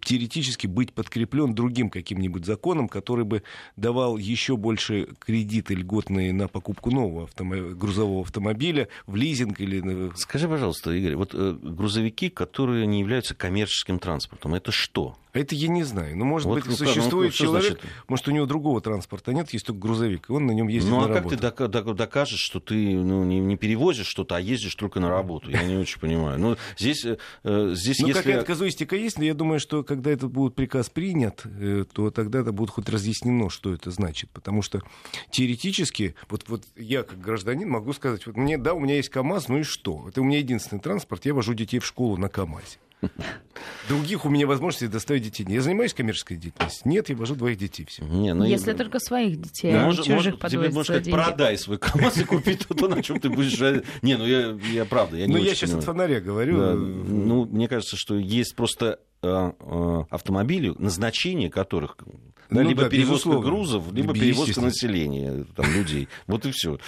теоретически 0.00 0.66
быть 0.66 0.92
подкреплен 0.92 1.54
другим 1.54 1.90
каким-нибудь 1.90 2.44
законом, 2.44 2.88
который 2.88 3.24
бы 3.24 3.42
давал 3.76 4.16
еще 4.16 4.56
больше 4.56 5.08
кредиты 5.18 5.74
льготные 5.74 6.32
на 6.32 6.48
покупку 6.48 6.90
нового 6.90 7.26
автомо- 7.26 7.74
грузового 7.74 8.22
автомобиля 8.22 8.88
в 9.06 9.16
лизинг 9.16 9.60
или... 9.60 10.10
Скажи, 10.16 10.48
пожалуйста, 10.48 10.92
Игорь, 10.92 11.14
вот 11.16 11.30
э, 11.34 11.56
грузовики, 11.60 12.30
которые 12.30 12.86
не 12.86 13.00
являются 13.00 13.34
коммерческим 13.34 13.98
транспортом, 13.98 14.54
это 14.54 14.72
что? 14.72 15.16
Это 15.34 15.54
я 15.54 15.68
не 15.68 15.84
знаю. 15.84 16.16
Ну, 16.16 16.24
может 16.24 16.46
вот, 16.46 16.56
быть, 16.56 16.66
ну, 16.66 16.74
существует 16.74 17.32
ну, 17.38 17.46
человек, 17.46 17.78
значит? 17.78 17.84
может, 18.08 18.28
у 18.28 18.30
него 18.30 18.46
другого 18.46 18.80
транспорта 18.80 19.32
нет, 19.32 19.52
есть 19.52 19.66
только 19.66 19.78
грузовик, 19.78 20.30
и 20.30 20.32
он 20.32 20.46
на 20.46 20.52
нем 20.52 20.68
ездит 20.68 20.90
ну, 20.90 21.00
на 21.00 21.04
а 21.04 21.08
работу. 21.08 21.38
как 21.38 21.56
ты 21.56 21.68
докажешь, 21.68 22.40
что 22.40 22.60
ты 22.60 22.74
ну, 22.94 23.24
не, 23.24 23.38
не 23.38 23.56
перевозишь 23.56 24.06
что-то, 24.06 24.36
а 24.36 24.40
ездишь 24.40 24.74
только 24.74 25.00
на 25.00 25.10
работу? 25.10 25.50
Я 25.50 25.62
не 25.62 25.76
очень 25.76 26.00
понимаю. 26.00 26.38
Ну, 26.38 26.56
здесь, 26.78 27.04
э, 27.04 27.16
здесь 27.74 28.00
ну, 28.00 28.08
если... 28.08 28.22
какая-то 28.22 28.46
казуистика 28.46 28.96
есть, 28.96 29.18
но 29.18 29.24
я 29.24 29.34
думаю, 29.34 29.60
что 29.60 29.67
что 29.68 29.84
когда 29.84 30.10
этот 30.10 30.30
будет 30.30 30.54
приказ 30.54 30.88
принят, 30.88 31.42
э, 31.44 31.84
то 31.92 32.10
тогда 32.10 32.40
это 32.40 32.52
будет 32.52 32.70
хоть 32.70 32.88
разъяснено, 32.88 33.50
что 33.50 33.74
это 33.74 33.90
значит. 33.90 34.30
Потому 34.30 34.62
что 34.62 34.80
теоретически, 35.30 36.14
вот, 36.30 36.48
вот 36.48 36.64
я 36.74 37.02
как 37.02 37.20
гражданин 37.20 37.68
могу 37.68 37.92
сказать, 37.92 38.26
вот 38.26 38.38
мне, 38.38 38.56
да, 38.56 38.72
у 38.72 38.80
меня 38.80 38.94
есть 38.96 39.10
КАМАЗ, 39.10 39.48
ну 39.48 39.58
и 39.58 39.62
что? 39.64 40.06
Это 40.08 40.22
у 40.22 40.24
меня 40.24 40.38
единственный 40.38 40.78
транспорт, 40.80 41.26
я 41.26 41.34
вожу 41.34 41.52
детей 41.52 41.80
в 41.80 41.84
школу 41.84 42.16
на 42.16 42.30
КАМАЗе. 42.30 42.78
Других 43.88 44.24
у 44.24 44.30
меня 44.30 44.46
возможностей 44.46 44.88
доставить 44.88 45.22
детей. 45.22 45.46
Я 45.48 45.60
занимаюсь 45.60 45.94
коммерческой 45.94 46.36
деятельностью. 46.36 46.90
Нет, 46.90 47.10
я 47.10 47.16
вожу 47.16 47.36
двоих 47.36 47.58
детей 47.58 47.86
все. 47.86 48.02
Не, 48.04 48.34
ну, 48.34 48.44
Если 48.44 48.72
и... 48.72 48.74
только 48.74 48.98
своих 48.98 49.40
детей, 49.40 49.72
да, 49.72 49.82
а 49.82 49.84
может, 49.84 50.04
чужих 50.04 50.40
может, 50.40 50.50
тебе 50.50 50.70
можно 50.70 50.84
сказать, 50.84 51.10
продай 51.10 51.58
свой 51.58 51.78
КАМАЗ 51.78 52.18
и 52.18 52.24
купи 52.24 52.54
то, 52.56 52.88
на 52.88 53.02
чем 53.02 53.20
ты 53.20 53.28
будешь... 53.28 53.58
Не, 54.02 54.16
ну 54.16 54.26
я, 54.26 54.58
я 54.72 54.84
правда, 54.86 55.18
я 55.18 55.26
не 55.26 55.34
Ну 55.34 55.38
я 55.38 55.54
сейчас 55.54 55.74
от 55.74 55.84
фонаря 55.84 56.20
говорю. 56.20 56.56
Ну, 56.74 57.44
мне 57.44 57.68
кажется, 57.68 57.96
что 57.96 58.16
есть 58.16 58.56
просто 58.56 58.98
Э, 59.20 59.50
э, 59.58 60.04
автомобилей, 60.10 60.76
назначение 60.78 61.50
которых 61.50 61.96
да, 62.50 62.62
ну, 62.62 62.68
либо 62.68 62.82
да, 62.82 62.88
перевозка 62.88 63.28
безусловно. 63.30 63.50
грузов, 63.50 63.92
либо 63.92 64.14
перевозка 64.14 64.60
населения, 64.60 65.44
там, 65.56 65.66
людей. 65.72 66.08
Вот 66.28 66.46
и 66.46 66.52
все. 66.52 66.78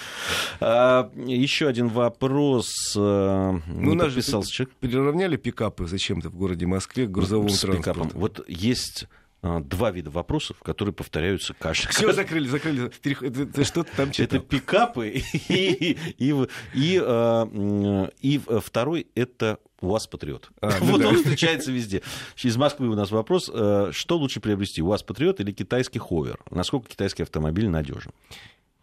А, 0.60 1.10
еще 1.16 1.66
один 1.66 1.88
вопрос. 1.88 2.70
Э, 2.96 3.58
ну, 3.66 3.94
нас 3.94 4.12
же 4.12 4.22
человек. 4.22 4.70
приравняли 4.78 5.36
пикапы 5.38 5.88
зачем-то 5.88 6.30
в 6.30 6.36
городе 6.36 6.66
Москве 6.66 7.08
к 7.08 7.10
грузовому 7.10 7.48
С 7.48 7.62
транспорту. 7.62 8.00
Пикапом. 8.04 8.20
Вот 8.20 8.44
есть 8.48 9.08
два 9.42 9.90
вида 9.90 10.10
вопросов, 10.10 10.58
которые 10.62 10.94
повторяются 10.94 11.52
каждый. 11.58 11.88
Все 11.88 12.12
закрыли, 12.12 12.46
закрыли. 12.46 12.88
Ты 12.88 13.64
что-то 13.64 13.90
там 13.96 14.12
читал. 14.12 14.38
Это 14.38 14.46
пикапы 14.46 15.08
и, 15.48 15.96
и, 15.98 15.98
и, 16.16 16.46
и, 16.74 18.10
и 18.20 18.40
второй 18.60 19.08
это 19.16 19.58
УАЗ 19.80 20.06
Патриот. 20.06 20.50
А, 20.60 20.70
ну 20.80 20.92
вот 20.92 21.00
да. 21.00 21.08
он 21.08 21.16
встречается 21.16 21.72
везде. 21.72 22.02
Из 22.42 22.56
Москвы 22.56 22.88
у 22.88 22.94
нас 22.94 23.10
вопрос. 23.10 23.50
Э, 23.52 23.90
что 23.92 24.18
лучше 24.18 24.40
приобрести, 24.40 24.82
УАЗ 24.82 25.02
Патриот 25.02 25.40
или 25.40 25.52
китайский 25.52 25.98
Ховер? 25.98 26.38
Насколько 26.50 26.88
китайский 26.88 27.22
автомобиль 27.22 27.68
надежен? 27.68 28.12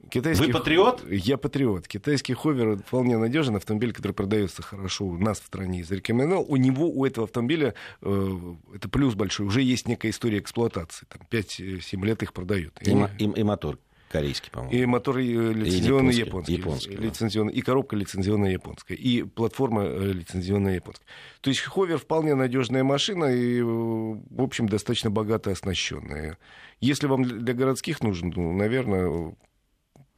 Китайский 0.09 0.47
Вы 0.47 0.53
патриот? 0.53 1.03
Я 1.09 1.37
патриот. 1.37 1.87
Китайский 1.87 2.33
ховер 2.33 2.77
вполне 2.77 3.17
надежен. 3.17 3.55
Автомобиль, 3.55 3.91
который 3.91 4.13
продается 4.13 4.61
хорошо 4.61 5.05
у 5.05 5.17
нас 5.17 5.39
в 5.39 5.45
стране, 5.45 5.83
зарекомендовал. 5.83 6.45
У 6.47 6.55
него, 6.55 6.89
у 6.89 7.05
этого 7.05 7.25
автомобиля, 7.25 7.73
э, 8.01 8.37
это 8.73 8.87
плюс 8.89 9.15
большой, 9.15 9.47
уже 9.47 9.61
есть 9.61 9.87
некая 9.87 10.11
история 10.11 10.39
эксплуатации. 10.39 11.05
Там 11.09 11.21
5-7 11.29 12.05
лет 12.05 12.23
их 12.23 12.31
продают. 12.31 12.73
И, 12.81 12.91
и, 13.19 13.23
и 13.25 13.43
мотор 13.43 13.79
корейский, 14.09 14.51
по-моему. 14.51 14.75
И 14.75 14.85
мотор 14.85 15.17
лицензионный 15.17 16.13
японский. 16.13 16.53
японский. 16.53 16.91
японский 16.91 16.95
лицензионный, 16.95 17.53
да. 17.53 17.59
И 17.59 17.61
коробка 17.61 17.95
лицензионная 17.95 18.51
японская. 18.51 18.97
И 18.97 19.23
платформа 19.23 19.83
э, 19.83 20.11
лицензионная 20.13 20.75
японская. 20.75 21.07
То 21.41 21.49
есть 21.49 21.61
Ховер 21.61 21.97
вполне 21.97 22.35
надежная 22.35 22.83
машина 22.83 23.25
и, 23.25 23.61
в 23.61 24.41
общем, 24.41 24.69
достаточно 24.69 25.09
богато 25.09 25.51
оснащенная. 25.51 26.37
Если 26.79 27.07
вам 27.07 27.23
для 27.23 27.53
городских 27.53 28.01
нужен, 28.01 28.31
ну, 28.35 28.53
наверное, 28.53 29.35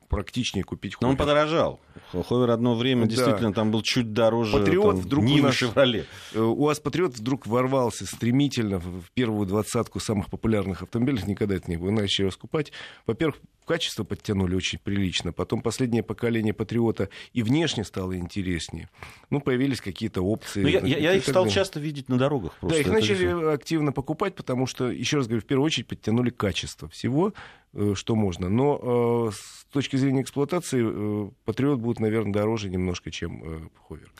практичнее 0.09 0.63
купить 0.63 0.95
Ховер. 0.95 1.07
Но 1.07 1.09
он 1.11 1.17
подорожал. 1.17 1.79
Ховер 2.11 2.49
одно 2.49 2.75
время 2.75 3.03
да. 3.03 3.11
действительно 3.11 3.53
там 3.53 3.71
был 3.71 3.81
чуть 3.81 4.11
дороже 4.13 4.57
Патриот 4.57 4.95
там, 4.95 5.05
вдруг 5.05 5.23
Нивы, 5.23 5.39
у 5.39 5.43
нас, 5.43 5.55
Шевроле. 5.55 6.05
Э, 6.33 6.39
у 6.39 6.63
вас 6.63 6.79
Патриот 6.79 7.15
вдруг 7.15 7.45
ворвался 7.47 8.05
стремительно 8.05 8.79
в 8.79 9.11
первую 9.13 9.47
двадцатку 9.47 9.99
самых 9.99 10.29
популярных 10.29 10.81
автомобилей. 10.81 11.21
Никогда 11.27 11.55
это 11.55 11.69
не 11.69 11.77
было. 11.77 11.91
Начали 11.91 12.25
раскупать. 12.25 12.71
Во-первых, 13.05 13.37
качество 13.69 14.03
подтянули 14.03 14.55
очень 14.55 14.79
прилично. 14.79 15.31
Потом 15.31 15.61
последнее 15.61 16.01
поколение 16.01 16.55
Патриота 16.55 17.09
и 17.33 17.43
внешне 17.43 17.83
стало 17.83 18.17
интереснее. 18.17 18.89
Ну, 19.29 19.41
появились 19.41 19.79
какие-то 19.79 20.23
опции. 20.23 20.63
Ну, 20.63 20.67
я, 20.67 20.79
я, 20.79 20.97
я 20.97 21.13
их 21.13 21.23
стал 21.23 21.43
далее. 21.43 21.53
часто 21.53 21.79
видеть 21.79 22.09
на 22.09 22.17
дорогах. 22.17 22.57
Просто. 22.59 22.77
Да, 22.77 22.81
их 22.81 22.87
начали 22.87 23.27
все. 23.27 23.51
активно 23.51 23.91
покупать, 23.91 24.33
потому 24.33 24.65
что, 24.65 24.89
еще 24.89 25.17
раз 25.17 25.27
говорю, 25.27 25.43
в 25.43 25.45
первую 25.45 25.67
очередь 25.67 25.85
подтянули 25.85 26.31
качество 26.31 26.89
всего, 26.89 27.33
э, 27.68 27.68
что 27.93 28.15
можно. 28.15 28.49
Но 28.49 29.29
э, 29.29 29.31
с 29.33 29.65
точки 29.71 29.95
зрения 29.95 30.21
эксплуатации 30.21 30.81
э, 30.83 31.29
Патриот 31.45 31.79
будет, 31.79 31.99
наверное, 31.99 32.33
дороже 32.33 32.69
немножко, 32.69 33.11
чем 33.11 33.71
Ховер. 33.87 34.11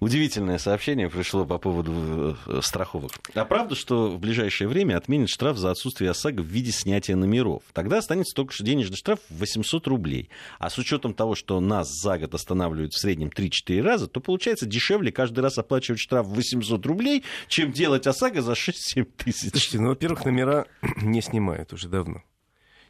Удивительное 0.00 0.58
сообщение 0.58 1.08
пришло 1.10 1.44
по 1.44 1.58
поводу 1.58 2.36
страховок. 2.60 3.12
А 3.34 3.44
правда, 3.44 3.74
что 3.74 4.10
в 4.10 4.18
ближайшее 4.18 4.68
время 4.68 4.96
отменят 4.96 5.28
штраф 5.28 5.56
за 5.56 5.70
отсутствие 5.70 6.10
ОСАГО 6.10 6.42
в 6.42 6.46
виде 6.46 6.70
снятия 6.70 7.16
номеров? 7.16 7.62
Тогда 7.72 7.98
останется 7.98 8.34
только 8.34 8.54
денежный 8.62 8.96
штраф 8.96 9.18
800 9.30 9.86
рублей. 9.86 10.30
А 10.58 10.70
с 10.70 10.78
учетом 10.78 11.14
того, 11.14 11.34
что 11.34 11.60
нас 11.60 11.88
за 11.88 12.18
год 12.18 12.34
останавливают 12.34 12.92
в 12.92 13.00
среднем 13.00 13.28
3-4 13.28 13.82
раза, 13.82 14.06
то 14.06 14.20
получается 14.20 14.66
дешевле 14.66 15.12
каждый 15.12 15.40
раз 15.40 15.58
оплачивать 15.58 16.00
штраф 16.00 16.26
800 16.26 16.84
рублей, 16.86 17.24
чем 17.48 17.72
делать 17.72 18.06
ОСАГО 18.06 18.42
за 18.42 18.52
6-7 18.52 19.04
тысяч. 19.16 19.50
Слушайте, 19.50 19.80
ну, 19.80 19.88
во-первых, 19.88 20.24
номера 20.24 20.66
не 21.02 21.20
снимают 21.20 21.72
уже 21.72 21.88
давно 21.88 22.22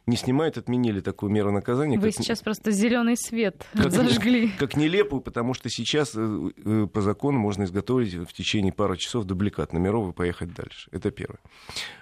не 0.07 0.17
снимают, 0.17 0.57
отменили 0.57 0.99
такую 1.01 1.31
меру 1.31 1.51
наказания. 1.51 1.97
Вы 1.97 2.11
как... 2.11 2.23
сейчас 2.23 2.41
просто 2.41 2.71
зеленый 2.71 3.17
свет 3.17 3.65
как, 3.73 3.91
зажгли. 3.91 4.51
Как 4.59 4.77
нелепую, 4.77 5.21
потому 5.21 5.53
что 5.53 5.69
сейчас 5.69 6.13
э, 6.15 6.49
э, 6.65 6.87
по 6.91 7.01
закону 7.01 7.39
можно 7.39 7.63
изготовить 7.63 8.13
в 8.13 8.33
течение 8.33 8.71
пары 8.71 8.97
часов 8.97 9.25
дубликат 9.25 9.73
номеров 9.73 10.09
и 10.09 10.13
поехать 10.13 10.53
дальше. 10.53 10.89
Это 10.91 11.11
первое. 11.11 11.39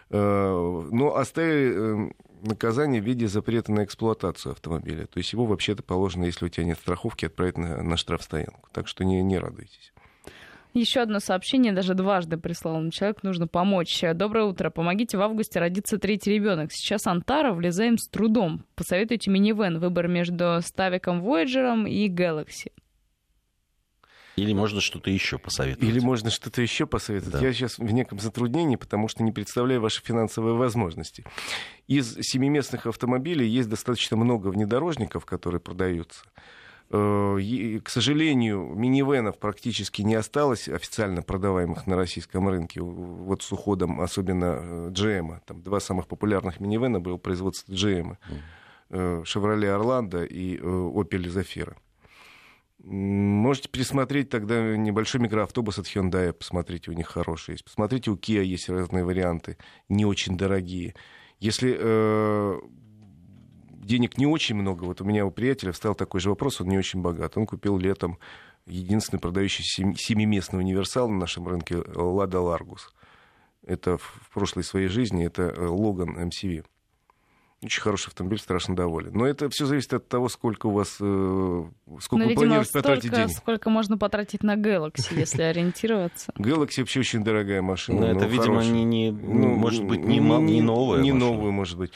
Э, 0.09 0.87
но 0.91 1.15
оставили 1.15 2.13
наказание 2.41 3.01
в 3.01 3.05
виде 3.05 3.27
запрета 3.27 3.71
на 3.71 3.85
эксплуатацию 3.85 4.51
автомобиля. 4.51 5.05
То 5.05 5.17
есть 5.17 5.31
его 5.31 5.45
вообще-то 5.45 5.81
положено, 5.81 6.25
если 6.25 6.45
у 6.45 6.49
тебя 6.49 6.65
нет 6.65 6.77
страховки, 6.77 7.25
отправить 7.25 7.57
на, 7.57 7.81
на 7.81 7.97
штрафстоянку. 7.97 8.69
Так 8.73 8.87
что 8.87 9.05
не, 9.05 9.21
не 9.23 9.37
радуйтесь. 9.37 9.92
Еще 10.73 11.01
одно 11.01 11.19
сообщение, 11.19 11.71
даже 11.71 11.93
дважды 11.93 12.37
прислал 12.37 12.75
нам 12.75 12.89
человек, 12.89 13.21
нужно 13.21 13.47
помочь. 13.47 14.03
Доброе 14.15 14.45
утро, 14.45 14.71
помогите 14.71 15.17
в 15.17 15.21
августе 15.21 15.59
родиться 15.59 15.99
третий 15.99 16.33
ребенок. 16.33 16.71
Сейчас 16.71 17.05
Антара, 17.05 17.53
влезаем 17.53 17.99
с 17.99 18.07
трудом. 18.07 18.65
Посоветуйте 18.75 19.29
минивэн, 19.29 19.77
выбор 19.77 20.07
между 20.07 20.59
Ставиком 20.63 21.21
Voyager 21.23 21.87
и 21.87 22.09
Galaxy. 22.09 22.71
Или 24.35 24.53
можно 24.53 24.81
что-то 24.81 25.11
еще 25.11 25.37
посоветовать. 25.37 25.87
Или 25.87 25.99
можно 25.99 26.31
что-то 26.31 26.63
еще 26.63 26.87
посоветовать. 26.87 27.39
Да. 27.39 27.45
Я 27.45 27.53
сейчас 27.53 27.77
в 27.77 27.91
неком 27.91 28.17
затруднении, 28.17 28.75
потому 28.75 29.07
что 29.07 29.21
не 29.21 29.31
представляю 29.31 29.79
ваши 29.79 30.01
финансовые 30.01 30.55
возможности. 30.55 31.23
Из 31.85 32.15
семиместных 32.15 32.87
автомобилей 32.87 33.47
есть 33.47 33.69
достаточно 33.69 34.17
много 34.17 34.47
внедорожников, 34.47 35.23
которые 35.27 35.61
продаются. 35.61 36.25
Э, 36.95 37.79
к 37.83 37.89
сожалению, 37.89 38.71
минивенов 38.75 39.39
практически 39.39 40.03
не 40.03 40.13
осталось 40.13 40.69
официально 40.69 41.23
продаваемых 41.23 41.87
на 41.87 41.95
российском 41.95 42.47
рынке. 42.47 42.81
Вот 42.81 43.41
с 43.41 43.51
уходом 43.51 43.99
особенно 43.99 44.89
GM. 44.91 45.37
Э, 45.37 45.39
Там 45.47 45.63
два 45.63 45.79
самых 45.79 46.07
популярных 46.07 46.59
минивена 46.59 46.99
было 46.99 47.17
производство 47.17 47.71
GM. 47.71 48.17
Chevrolet 48.89 49.69
Орландо 49.69 50.23
и 50.23 50.59
Opel 50.59 51.23
Zafira. 51.23 51.75
Можете 52.83 53.69
пересмотреть 53.69 54.29
тогда 54.29 54.77
небольшой 54.77 55.19
микроавтобус 55.21 55.79
от 55.79 55.87
Hyundai, 55.87 56.31
посмотрите, 56.31 56.91
у 56.91 56.93
них 56.93 57.07
хороший 57.07 57.51
есть. 57.51 57.63
Посмотрите, 57.63 58.11
у 58.11 58.15
Kia 58.15 58.43
есть 58.43 58.69
разные 58.69 59.03
варианты, 59.03 59.57
не 59.89 60.05
очень 60.05 60.37
дорогие. 60.37 60.93
Если 61.39 61.75
э, 61.79 62.59
денег 63.83 64.17
не 64.17 64.25
очень 64.25 64.55
много, 64.55 64.83
вот 64.85 65.01
у 65.01 65.05
меня 65.05 65.25
у 65.25 65.31
приятеля 65.31 65.71
встал 65.71 65.95
такой 65.95 66.19
же 66.19 66.29
вопрос, 66.29 66.61
он 66.61 66.69
не 66.69 66.77
очень 66.77 67.01
богат. 67.01 67.37
Он 67.37 67.45
купил 67.45 67.77
летом 67.77 68.17
единственный 68.65 69.19
продающий 69.19 69.63
семиместный 69.63 70.59
универсал 70.59 71.09
на 71.09 71.19
нашем 71.19 71.47
рынке 71.47 71.83
Лада 71.95 72.39
Ларгус. 72.39 72.93
Это 73.65 73.97
в 73.97 74.29
прошлой 74.33 74.63
своей 74.63 74.87
жизни, 74.87 75.25
это 75.25 75.53
Логан 75.57 76.17
MCV. 76.17 76.65
Очень 77.63 77.81
хороший 77.81 78.09
автомобиль, 78.09 78.39
страшно 78.39 78.75
доволен. 78.75 79.13
Но 79.13 79.25
это 79.25 79.49
все 79.49 79.65
зависит 79.65 79.93
от 79.93 80.09
того, 80.09 80.27
сколько 80.27 80.67
у 80.67 80.71
вас, 80.71 80.97
э, 80.99 81.63
сколько 82.01 82.23
Но, 82.23 82.29
вы 82.29 82.35
планируете 82.35 82.69
столько, 82.69 82.89
потратить 82.89 83.11
денег. 83.13 83.29
сколько 83.29 83.69
можно 83.69 83.97
потратить 83.97 84.43
на 84.43 84.57
Galaxy, 84.57 85.17
если 85.17 85.43
ориентироваться. 85.43 86.33
Galaxy 86.37 86.79
вообще 86.79 86.99
очень 86.99 87.23
дорогая 87.23 87.61
машина. 87.61 88.01
Но 88.01 88.07
это, 88.07 88.25
видимо, 88.25 88.65
не, 88.65 88.83
не, 88.83 89.11
ну, 89.11 89.55
может 89.55 89.85
быть, 89.85 90.03
не, 90.03 90.19
не 90.19 90.61
новая 90.61 91.01
Не 91.01 91.13
новую, 91.13 91.53
может 91.53 91.77
быть. 91.77 91.93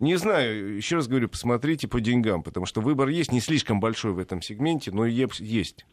Не 0.00 0.16
знаю, 0.16 0.76
еще 0.76 0.96
раз 0.96 1.08
говорю, 1.08 1.28
посмотрите 1.28 1.86
по 1.86 2.00
деньгам, 2.00 2.42
потому 2.42 2.64
что 2.64 2.80
выбор 2.80 3.08
есть, 3.08 3.32
не 3.32 3.40
слишком 3.40 3.80
большой 3.80 4.12
в 4.12 4.18
этом 4.18 4.40
сегменте, 4.40 4.90
но 4.90 5.04
есть. 5.04 5.84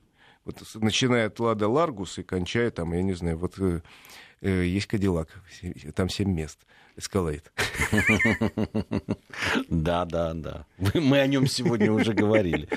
Вот 0.46 0.64
начиная 0.76 1.28
от 1.28 1.40
Лада 1.42 1.68
Ларгус 1.68 2.18
и 2.18 2.24
кончая 2.24 2.72
там, 2.72 2.94
я 2.94 3.04
не 3.04 3.14
знаю, 3.14 3.38
вот 3.38 3.60
э, 3.60 3.82
э 4.42 4.66
есть 4.66 4.88
Кадиллак, 4.88 5.28
там 5.94 6.08
7 6.08 6.32
мест. 6.32 6.60
Эскалейт. 6.96 7.52
Да, 9.70 10.06
да, 10.06 10.34
да. 10.34 10.66
Мы 10.96 11.20
о 11.20 11.28
нем 11.28 11.46
сегодня 11.46 11.92
уже 11.92 12.14
говорили. 12.14 12.68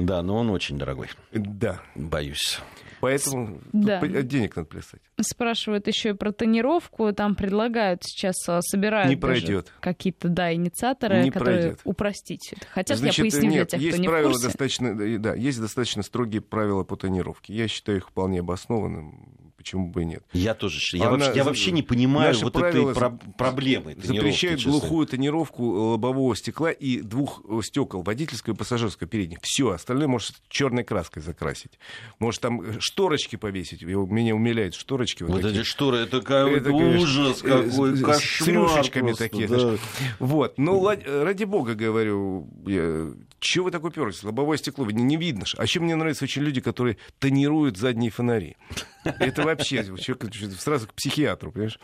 Да, 0.00 0.22
но 0.22 0.36
он 0.36 0.50
очень 0.50 0.78
дорогой. 0.78 1.08
Да. 1.32 1.80
Боюсь. 1.94 2.60
Поэтому 3.00 3.60
да. 3.72 4.00
денег 4.00 4.56
надо 4.56 4.68
плясать. 4.68 5.00
Спрашивают 5.20 5.86
еще 5.86 6.10
и 6.10 6.12
про 6.14 6.32
тонировку. 6.32 7.12
Там 7.12 7.34
предлагают 7.34 8.02
сейчас, 8.04 8.34
а, 8.48 8.60
собирают 8.60 9.08
не 9.08 9.16
пройдет. 9.16 9.72
какие-то 9.80 10.28
да, 10.28 10.52
инициаторы, 10.52 11.22
не 11.22 11.30
которые 11.30 11.60
пройдет. 11.60 11.80
упростить 11.84 12.52
это. 12.56 12.66
Хотят, 12.66 12.98
Значит, 12.98 13.18
я 13.18 13.22
поясню 13.24 13.50
нет, 13.50 13.52
для 13.52 13.64
тех, 13.66 13.80
есть 13.80 13.92
кто 13.94 14.02
не 14.02 14.08
правила 14.08 14.30
в 14.30 14.32
курсе. 14.32 14.46
Достаточно, 14.48 15.18
да, 15.18 15.34
есть 15.34 15.60
достаточно 15.60 16.02
строгие 16.02 16.40
правила 16.40 16.84
по 16.84 16.96
тонировке. 16.96 17.54
Я 17.54 17.68
считаю 17.68 17.98
их 17.98 18.08
вполне 18.08 18.40
обоснованным 18.40 19.47
почему 19.58 19.88
бы 19.90 20.02
и 20.02 20.04
нет. 20.06 20.22
Я 20.32 20.54
тоже. 20.54 20.78
Я, 20.96 21.08
Она, 21.08 21.18
вообще, 21.18 21.32
я 21.36 21.44
вообще 21.44 21.72
не 21.72 21.82
понимаю 21.82 22.34
вот 22.40 22.56
этой 22.56 22.94
про- 22.94 23.10
проблемы. 23.36 23.94
Запрещает 24.00 24.62
глухую 24.62 25.06
тонировку 25.06 25.64
лобового 25.64 26.34
стекла 26.34 26.70
и 26.70 27.00
двух 27.00 27.42
стекол, 27.62 28.02
водительского 28.02 28.54
и 28.54 28.56
пассажирского 28.56 29.08
передних. 29.08 29.38
Все, 29.42 29.70
остальное 29.70 30.08
может 30.08 30.36
черной 30.48 30.84
краской 30.84 31.20
закрасить. 31.20 31.78
Может 32.20 32.40
там 32.40 32.80
шторочки 32.80 33.36
повесить. 33.36 33.82
Меня 33.82 34.34
умиляют 34.34 34.74
шторочки. 34.74 35.24
Вот, 35.24 35.42
вот 35.42 35.44
эти 35.44 35.64
шторы, 35.64 35.98
это, 35.98 36.18
это 36.18 36.70
ужас 36.72 37.42
какой, 37.42 37.98
кошмар. 38.00 38.18
С 38.18 38.46
рюшечками 38.46 39.12
такие. 39.12 39.48
Да. 39.48 39.76
Вот. 40.20 40.56
Ну, 40.56 40.88
ради 40.88 41.44
бога, 41.44 41.74
говорю, 41.74 42.48
я, 42.66 43.10
чего 43.40 43.66
вы 43.66 43.70
такой 43.72 43.90
уперлись? 43.90 44.22
Лобовое 44.22 44.56
стекло 44.56 44.86
не, 44.86 45.02
не 45.02 45.16
видно. 45.16 45.44
А 45.56 45.64
еще 45.64 45.80
мне 45.80 45.96
нравятся 45.96 46.24
очень 46.24 46.42
люди, 46.42 46.60
которые 46.60 46.96
тонируют 47.18 47.76
задние 47.76 48.10
фонари. 48.10 48.56
Это 49.04 49.42
вообще 49.48 49.84
человек 49.84 50.32
сразу 50.58 50.88
к 50.88 50.94
психиатру, 50.94 51.52
понимаешь? 51.52 51.78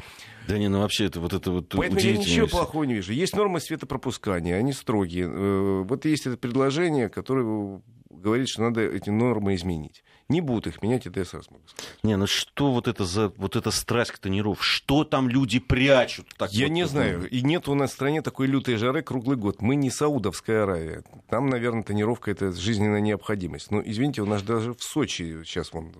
Да 0.48 0.58
не, 0.58 0.68
ну 0.68 0.80
вообще 0.80 1.06
это 1.06 1.20
вот 1.20 1.32
это 1.32 1.50
вот 1.50 1.68
Поэтому 1.70 2.00
я 2.00 2.16
ничего 2.16 2.46
плохого 2.46 2.84
не 2.84 2.94
вижу. 2.94 3.12
Есть 3.12 3.34
нормы 3.34 3.60
светопропускания, 3.60 4.56
они 4.56 4.72
строгие. 4.72 5.26
Э, 5.28 5.82
вот 5.82 6.04
есть 6.04 6.26
это 6.26 6.36
предложение, 6.36 7.08
которое 7.08 7.80
говорит, 8.24 8.48
что 8.48 8.62
надо 8.62 8.80
эти 8.80 9.10
нормы 9.10 9.54
изменить. 9.54 10.02
Не 10.28 10.40
будут 10.40 10.66
их 10.66 10.82
менять, 10.82 11.06
это 11.06 11.20
я 11.20 11.26
сразу 11.26 11.50
могу 11.50 11.68
сказать. 11.68 11.98
Не, 12.02 12.16
ну 12.16 12.26
что 12.26 12.72
вот 12.72 12.88
это 12.88 13.04
за 13.04 13.28
вот 13.36 13.56
эта 13.56 13.70
страсть 13.70 14.12
к 14.12 14.18
тониров? 14.18 14.64
Что 14.64 15.04
там 15.04 15.28
люди 15.28 15.58
прячут? 15.58 16.26
Так 16.38 16.52
я 16.52 16.66
вот, 16.66 16.72
не 16.72 16.86
знаю. 16.86 17.28
И 17.28 17.42
нет 17.42 17.68
у 17.68 17.74
нас 17.74 17.90
в 17.90 17.94
стране 17.94 18.22
такой 18.22 18.46
лютой 18.46 18.76
жары 18.76 19.02
круглый 19.02 19.36
год. 19.36 19.60
Мы 19.60 19.76
не 19.76 19.90
Саудовская 19.90 20.62
Аравия. 20.62 21.04
Там, 21.28 21.48
наверное, 21.48 21.82
тонировка 21.82 22.30
это 22.30 22.52
жизненная 22.52 23.00
необходимость. 23.00 23.70
Но, 23.70 23.82
извините, 23.84 24.22
у 24.22 24.26
нас 24.26 24.42
даже 24.42 24.72
в 24.72 24.82
Сочи 24.82 25.42
сейчас 25.44 25.72
вон, 25.72 25.92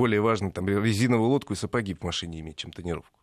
более 0.00 0.22
важно 0.22 0.50
там 0.50 0.66
резиновую 0.66 1.28
лодку 1.28 1.52
и 1.52 1.56
сапоги 1.56 1.92
в 1.92 2.02
машине 2.02 2.40
иметь, 2.40 2.56
чем 2.56 2.72
тонировку. 2.72 3.14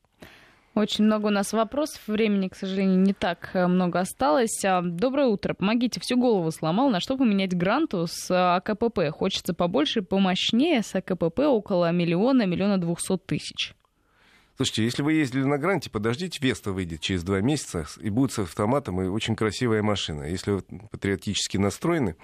Очень 0.75 1.05
много 1.05 1.25
у 1.25 1.29
нас 1.31 1.53
вопросов. 1.53 1.99
Времени, 2.05 2.49
к 2.49 2.55
сожалению, 2.55 2.99
не 2.99 3.13
так 3.13 3.49
э, 3.53 3.65
много 3.65 3.99
осталось. 3.99 4.63
А, 4.63 4.83
доброе 4.83 5.25
утро. 5.25 5.55
Помогите, 5.55 5.99
всю 5.99 6.17
голову 6.17 6.51
сломал. 6.51 6.91
На 6.91 6.99
что 6.99 7.17
поменять 7.17 7.57
гранту 7.57 8.05
с 8.05 8.29
э, 8.29 8.35
АКПП? 8.35 9.09
Хочется 9.09 9.55
побольше 9.55 10.01
и 10.01 10.03
помощнее. 10.03 10.83
С 10.83 10.93
АКПП 10.93 11.39
около 11.39 11.91
миллиона, 11.91 12.45
миллиона 12.45 12.77
двухсот 12.77 13.25
тысяч. 13.25 13.73
Слушайте, 14.55 14.83
если 14.83 15.01
вы 15.01 15.13
ездили 15.13 15.45
на 15.45 15.57
гранте, 15.57 15.89
подождите, 15.89 16.37
Веста 16.43 16.71
выйдет 16.71 17.01
через 17.01 17.23
два 17.23 17.41
месяца, 17.41 17.87
и 17.99 18.11
будет 18.11 18.31
с 18.31 18.39
автоматом, 18.39 19.01
и 19.01 19.07
очень 19.07 19.35
красивая 19.35 19.81
машина. 19.81 20.29
Если 20.29 20.51
вы 20.51 20.61
патриотически 20.91 21.57
настроены, 21.57 22.15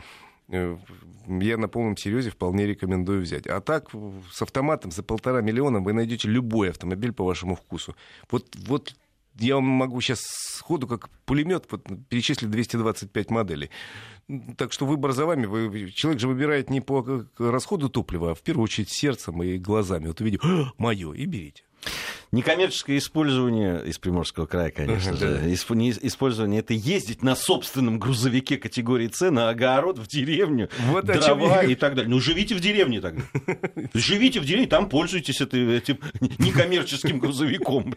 я 0.47 1.58
на 1.58 1.67
полном 1.67 1.97
серьезе 1.97 2.29
вполне 2.29 2.67
рекомендую 2.67 3.21
взять. 3.21 3.47
А 3.47 3.62
так, 3.62 3.89
с 4.32 4.41
автоматом 4.41 4.91
за 4.91 5.03
полтора 5.03 5.41
миллиона 5.41 5.79
вы 5.79 5.93
найдете 5.93 6.27
любой 6.27 6.69
автомобиль 6.69 7.13
по 7.13 7.23
вашему 7.23 7.56
вкусу. 7.56 7.95
Вот, 8.29 8.56
вот 8.67 8.95
я 9.39 9.56
вам 9.56 9.65
могу 9.65 9.99
сейчас 10.01 10.21
сходу, 10.21 10.88
как 10.88 11.10
пулемет, 11.25 11.65
вот, 11.71 11.88
перечислить 12.10 12.51
225 12.51 13.32
моделей. 13.32 13.69
Так 14.58 14.71
что 14.73 14.86
выбор 14.86 15.12
за 15.12 15.25
вами. 15.25 15.45
Вы, 15.45 15.91
человек 15.91 16.21
же 16.21 16.27
выбирает 16.27 16.69
не 16.69 16.82
по 16.82 17.25
расходу 17.38 17.89
топлива, 17.89 18.32
а 18.32 18.36
в 18.36 18.41
первую 18.41 18.65
очередь 18.65 18.89
сердцем 18.89 19.41
и 19.43 19.58
глазами. 19.58 20.08
Вот 20.08 20.21
увидел, 20.21 20.41
мое, 20.77 21.13
и 21.13 21.25
берите. 21.25 21.63
Некоммерческое 22.34 22.98
использование 22.98 23.86
из 23.86 24.00
Приморского 24.00 24.48
края, 24.48 24.72
конечно 24.72 25.15
же. 25.15 25.54
Использование 25.54 26.62
это 26.62 26.74
ездить 26.74 27.22
на 27.22 27.36
собственном 27.36 28.00
грузовике 28.00 28.58
категории 28.58 29.08
С 29.13 29.30
на 29.30 29.50
огород, 29.50 30.00
в 30.00 30.08
деревню, 30.08 30.67
вот 30.88 31.06
дрова 31.06 31.63
и 31.63 31.76
так 31.76 31.93
далее. 31.93 32.10
Ну, 32.10 32.19
живите 32.19 32.56
в 32.56 32.60
деревне 32.60 33.02
тогда. 33.02 33.22
Живите 33.93 34.39
в 34.39 34.46
деревне, 34.46 34.67
там 34.67 34.89
пользуйтесь 34.89 35.39
этим 35.41 36.00
некоммерческим 36.39 37.19
грузовиком. 37.19 37.96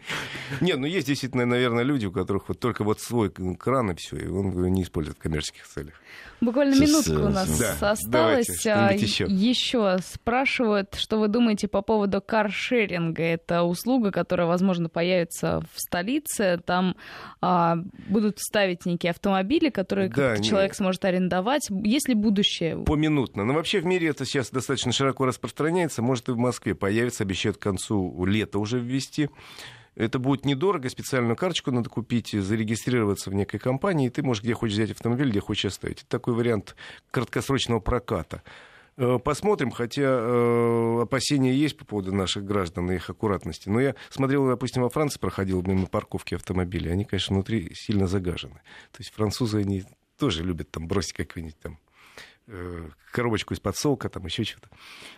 Не, 0.61 0.75
ну 0.75 0.85
есть 0.85 1.07
действительно, 1.07 1.45
наверное, 1.47 1.83
люди, 1.83 2.05
у 2.05 2.11
которых 2.11 2.49
вот 2.49 2.59
только 2.59 2.83
вот 2.83 3.01
свой 3.01 3.31
кран 3.31 3.91
и 3.91 3.95
все, 3.95 4.17
и 4.17 4.27
он 4.27 4.71
не 4.71 4.83
использует 4.83 5.17
в 5.17 5.21
коммерческих 5.21 5.67
целях. 5.67 5.95
Буквально 6.39 6.75
минутку 6.75 7.13
у 7.13 7.29
нас 7.29 7.59
да, 7.59 7.91
осталось. 7.91 8.47
Давайте, 8.67 9.05
еще. 9.05 9.25
еще 9.27 9.97
спрашивают, 10.03 10.95
что 10.95 11.19
вы 11.19 11.29
думаете 11.29 11.67
по 11.67 11.81
поводу 11.81 12.21
каршеринга. 12.21 13.23
Это 13.23 13.63
услуга, 13.63 14.11
которая, 14.11 14.45
возможно, 14.47 14.87
появится 14.87 15.61
в 15.73 15.79
столице. 15.79 16.61
Там 16.63 16.95
а, 17.41 17.77
будут 18.07 18.39
ставить 18.39 18.85
некие 18.85 19.11
автомобили, 19.11 19.69
которые 19.69 20.09
да, 20.09 20.37
человек 20.37 20.75
сможет 20.75 21.05
арендовать. 21.05 21.69
Есть 21.69 22.07
ли 22.07 22.13
будущее? 22.13 22.77
Поминутно. 22.77 23.43
Но 23.43 23.53
вообще 23.53 23.79
в 23.79 23.85
мире 23.85 24.09
это 24.09 24.25
сейчас 24.25 24.51
достаточно 24.51 24.91
широко 24.91 25.25
распространяется. 25.25 26.03
Может, 26.03 26.29
и 26.29 26.33
в 26.33 26.37
Москве 26.37 26.75
появится, 26.75 27.23
обещают 27.23 27.57
к 27.57 27.61
концу 27.61 28.25
лета 28.25 28.59
уже 28.59 28.79
ввести. 28.79 29.29
Это 29.97 30.19
будет 30.19 30.45
недорого, 30.45 30.89
специальную 30.89 31.35
карточку 31.35 31.71
надо 31.71 31.89
купить, 31.89 32.29
зарегистрироваться 32.31 33.31
в 33.31 33.33
некой 33.33 33.59
компании, 33.59 34.07
и 34.07 34.09
ты 34.11 34.21
можешь 34.21 34.43
где 34.43 34.53
хочешь 34.53 34.75
взять 34.75 34.91
автомобиль, 34.91 35.31
где 35.31 35.39
хочешь 35.39 35.65
оставить. 35.65 36.01
Это 36.01 36.09
такой 36.09 36.35
вариант 36.35 36.75
краткосрочного 37.09 37.79
проката. 37.79 38.43
Э, 38.97 39.17
посмотрим, 39.17 39.71
хотя 39.71 40.03
э, 40.03 41.01
опасения 41.01 41.55
есть 41.55 41.77
по 41.77 41.85
поводу 41.85 42.13
наших 42.13 42.45
граждан 42.45 42.91
и 42.91 42.95
их 42.95 43.09
аккуратности. 43.09 43.69
Но 43.69 43.79
я 43.79 43.95
смотрел, 44.09 44.47
допустим, 44.47 44.83
во 44.83 44.89
Франции 44.89 45.19
проходил 45.19 45.63
мимо 45.63 45.87
парковки 45.87 46.35
автомобилей. 46.35 46.91
Они, 46.91 47.03
конечно, 47.03 47.33
внутри 47.33 47.73
сильно 47.73 48.05
загажены. 48.05 48.61
То 48.91 48.99
есть 48.99 49.11
французы, 49.15 49.61
они 49.61 49.83
тоже 50.19 50.43
любят 50.43 50.69
там 50.69 50.87
бросить 50.87 51.13
какой-нибудь 51.13 51.59
там 51.59 51.79
коробочку 53.11 53.53
из-под 53.53 53.75
сока, 53.75 54.09
там 54.09 54.25
еще 54.25 54.43
что-то. 54.43 54.69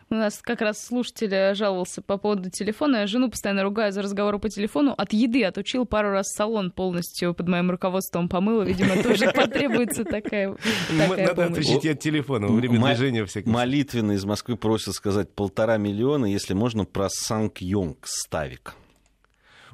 У 0.09 0.15
нас 0.15 0.39
как 0.41 0.61
раз 0.61 0.83
слушатель 0.83 1.53
жаловался 1.55 2.01
по 2.01 2.17
поводу 2.17 2.49
телефона. 2.49 2.97
Я 2.97 3.07
жену 3.07 3.29
постоянно 3.29 3.63
ругаю 3.63 3.91
за 3.91 4.01
разговоры 4.01 4.39
по 4.39 4.49
телефону. 4.49 4.93
От 4.97 5.13
еды 5.13 5.43
отучил 5.43 5.85
пару 5.85 6.09
раз 6.09 6.31
салон 6.33 6.71
полностью 6.71 7.33
под 7.33 7.47
моим 7.47 7.69
руководством 7.69 8.29
помыла. 8.29 8.63
Видимо, 8.63 9.03
тоже 9.03 9.31
потребуется 9.35 10.05
такая 10.05 10.55
Надо 10.91 11.45
отучить 11.45 11.85
от 11.85 11.99
телефона 11.99 12.47
во 12.47 12.53
время 12.55 12.79
движения 12.79 13.25
всяких. 13.25 13.51
Молитвенно 13.51 14.13
из 14.13 14.25
Москвы 14.25 14.55
просят 14.57 14.95
сказать 14.95 15.31
полтора 15.31 15.77
миллиона, 15.77 16.25
если 16.25 16.53
можно, 16.53 16.85
про 16.85 17.09
Санк 17.09 17.59
Йонг 17.59 18.05
Ставик. 18.05 18.75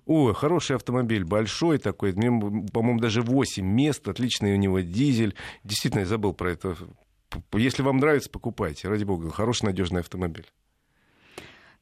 Ой, 0.05 0.35
хороший 0.35 0.75
автомобиль, 0.75 1.23
большой 1.23 1.79
такой, 1.79 2.13
по-моему, 2.13 2.99
даже 2.99 3.21
8 3.21 3.65
мест, 3.65 4.07
отличный 4.07 4.53
у 4.53 4.57
него 4.57 4.81
дизель. 4.81 5.33
Действительно, 5.63 6.01
я 6.01 6.05
забыл 6.05 6.33
про 6.33 6.51
это 6.51 6.75
если 7.54 7.82
вам 7.82 7.98
нравится, 7.98 8.30
покупайте. 8.30 8.88
Ради 8.88 9.04
бога, 9.04 9.30
хороший, 9.32 9.65
надежный 9.65 10.02
автомобиль. 10.02 10.48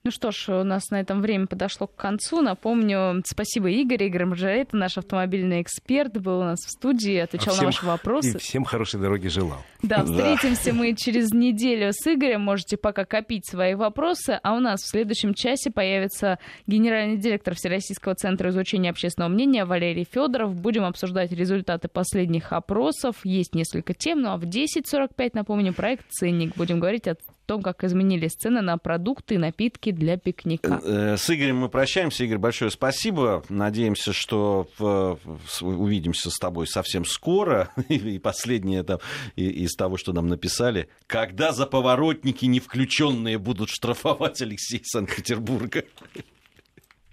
Ну 0.05 0.11
что 0.11 0.31
ж, 0.31 0.49
у 0.49 0.63
нас 0.65 0.89
на 0.89 0.99
этом 0.99 1.21
время 1.21 1.47
подошло 1.47 1.87
к 1.87 1.95
концу. 1.95 2.41
Напомню, 2.41 3.23
спасибо 3.25 3.69
Игорь. 3.69 4.03
Игорь 4.03 4.25
Маржарета, 4.25 4.75
наш 4.75 4.97
автомобильный 4.97 5.61
эксперт, 5.61 6.19
был 6.19 6.39
у 6.39 6.43
нас 6.43 6.59
в 6.59 6.71
студии, 6.71 7.15
отвечал 7.15 7.53
а 7.53 7.55
всем, 7.55 7.63
на 7.63 7.65
ваши 7.67 7.85
вопросы. 7.85 8.35
И 8.35 8.37
всем 8.37 8.65
хорошей 8.65 8.99
дороги 8.99 9.29
желал. 9.29 9.59
Да, 9.81 10.03
встретимся 10.03 10.73
мы 10.73 10.93
через 10.97 11.31
неделю 11.31 11.93
с 11.93 12.05
Игорем. 12.05 12.41
Можете 12.41 12.75
пока 12.75 13.05
копить 13.05 13.47
свои 13.49 13.75
вопросы. 13.75 14.37
А 14.43 14.55
у 14.55 14.59
нас 14.59 14.81
в 14.81 14.89
следующем 14.89 15.33
часе 15.33 15.71
появится 15.71 16.37
генеральный 16.67 17.15
директор 17.15 17.55
Всероссийского 17.55 18.15
центра 18.15 18.49
изучения 18.49 18.89
общественного 18.89 19.31
мнения 19.31 19.63
Валерий 19.63 20.05
Федоров. 20.11 20.53
Будем 20.53 20.83
обсуждать 20.83 21.31
результаты 21.31 21.87
последних 21.87 22.51
опросов. 22.51 23.15
Есть 23.23 23.55
несколько 23.55 23.93
тем, 23.93 24.21
ну 24.23 24.31
а 24.31 24.37
в 24.37 24.43
10.45, 24.43 25.29
напомню, 25.31 25.73
проект 25.73 26.09
«Ценник». 26.09 26.57
Будем 26.57 26.81
говорить 26.81 27.07
о 27.07 27.15
том, 27.45 27.61
как 27.61 27.83
изменились 27.83 28.33
цены 28.33 28.61
на 28.61 28.77
продукты 28.77 29.35
и 29.35 29.37
напитки 29.37 29.91
для 29.91 30.17
пикника. 30.17 30.81
Э, 30.83 31.17
с 31.17 31.29
Игорем 31.29 31.57
мы 31.57 31.69
прощаемся. 31.69 32.23
Игорь, 32.23 32.37
большое 32.37 32.71
спасибо. 32.71 33.43
Надеемся, 33.49 34.13
что 34.13 34.67
увидимся 35.61 36.29
с 36.29 36.37
тобой 36.37 36.67
совсем 36.67 37.05
скоро. 37.05 37.69
И 37.89 38.19
последнее 38.19 38.83
там 38.83 38.99
из 39.35 39.75
того, 39.75 39.97
что 39.97 40.13
нам 40.13 40.27
написали. 40.27 40.89
Когда 41.07 41.51
за 41.51 41.65
поворотники 41.65 42.45
не 42.45 42.59
включенные 42.59 43.37
будут 43.37 43.69
штрафовать 43.69 44.41
Алексей 44.41 44.81
Санкт-Петербурга? 44.83 45.83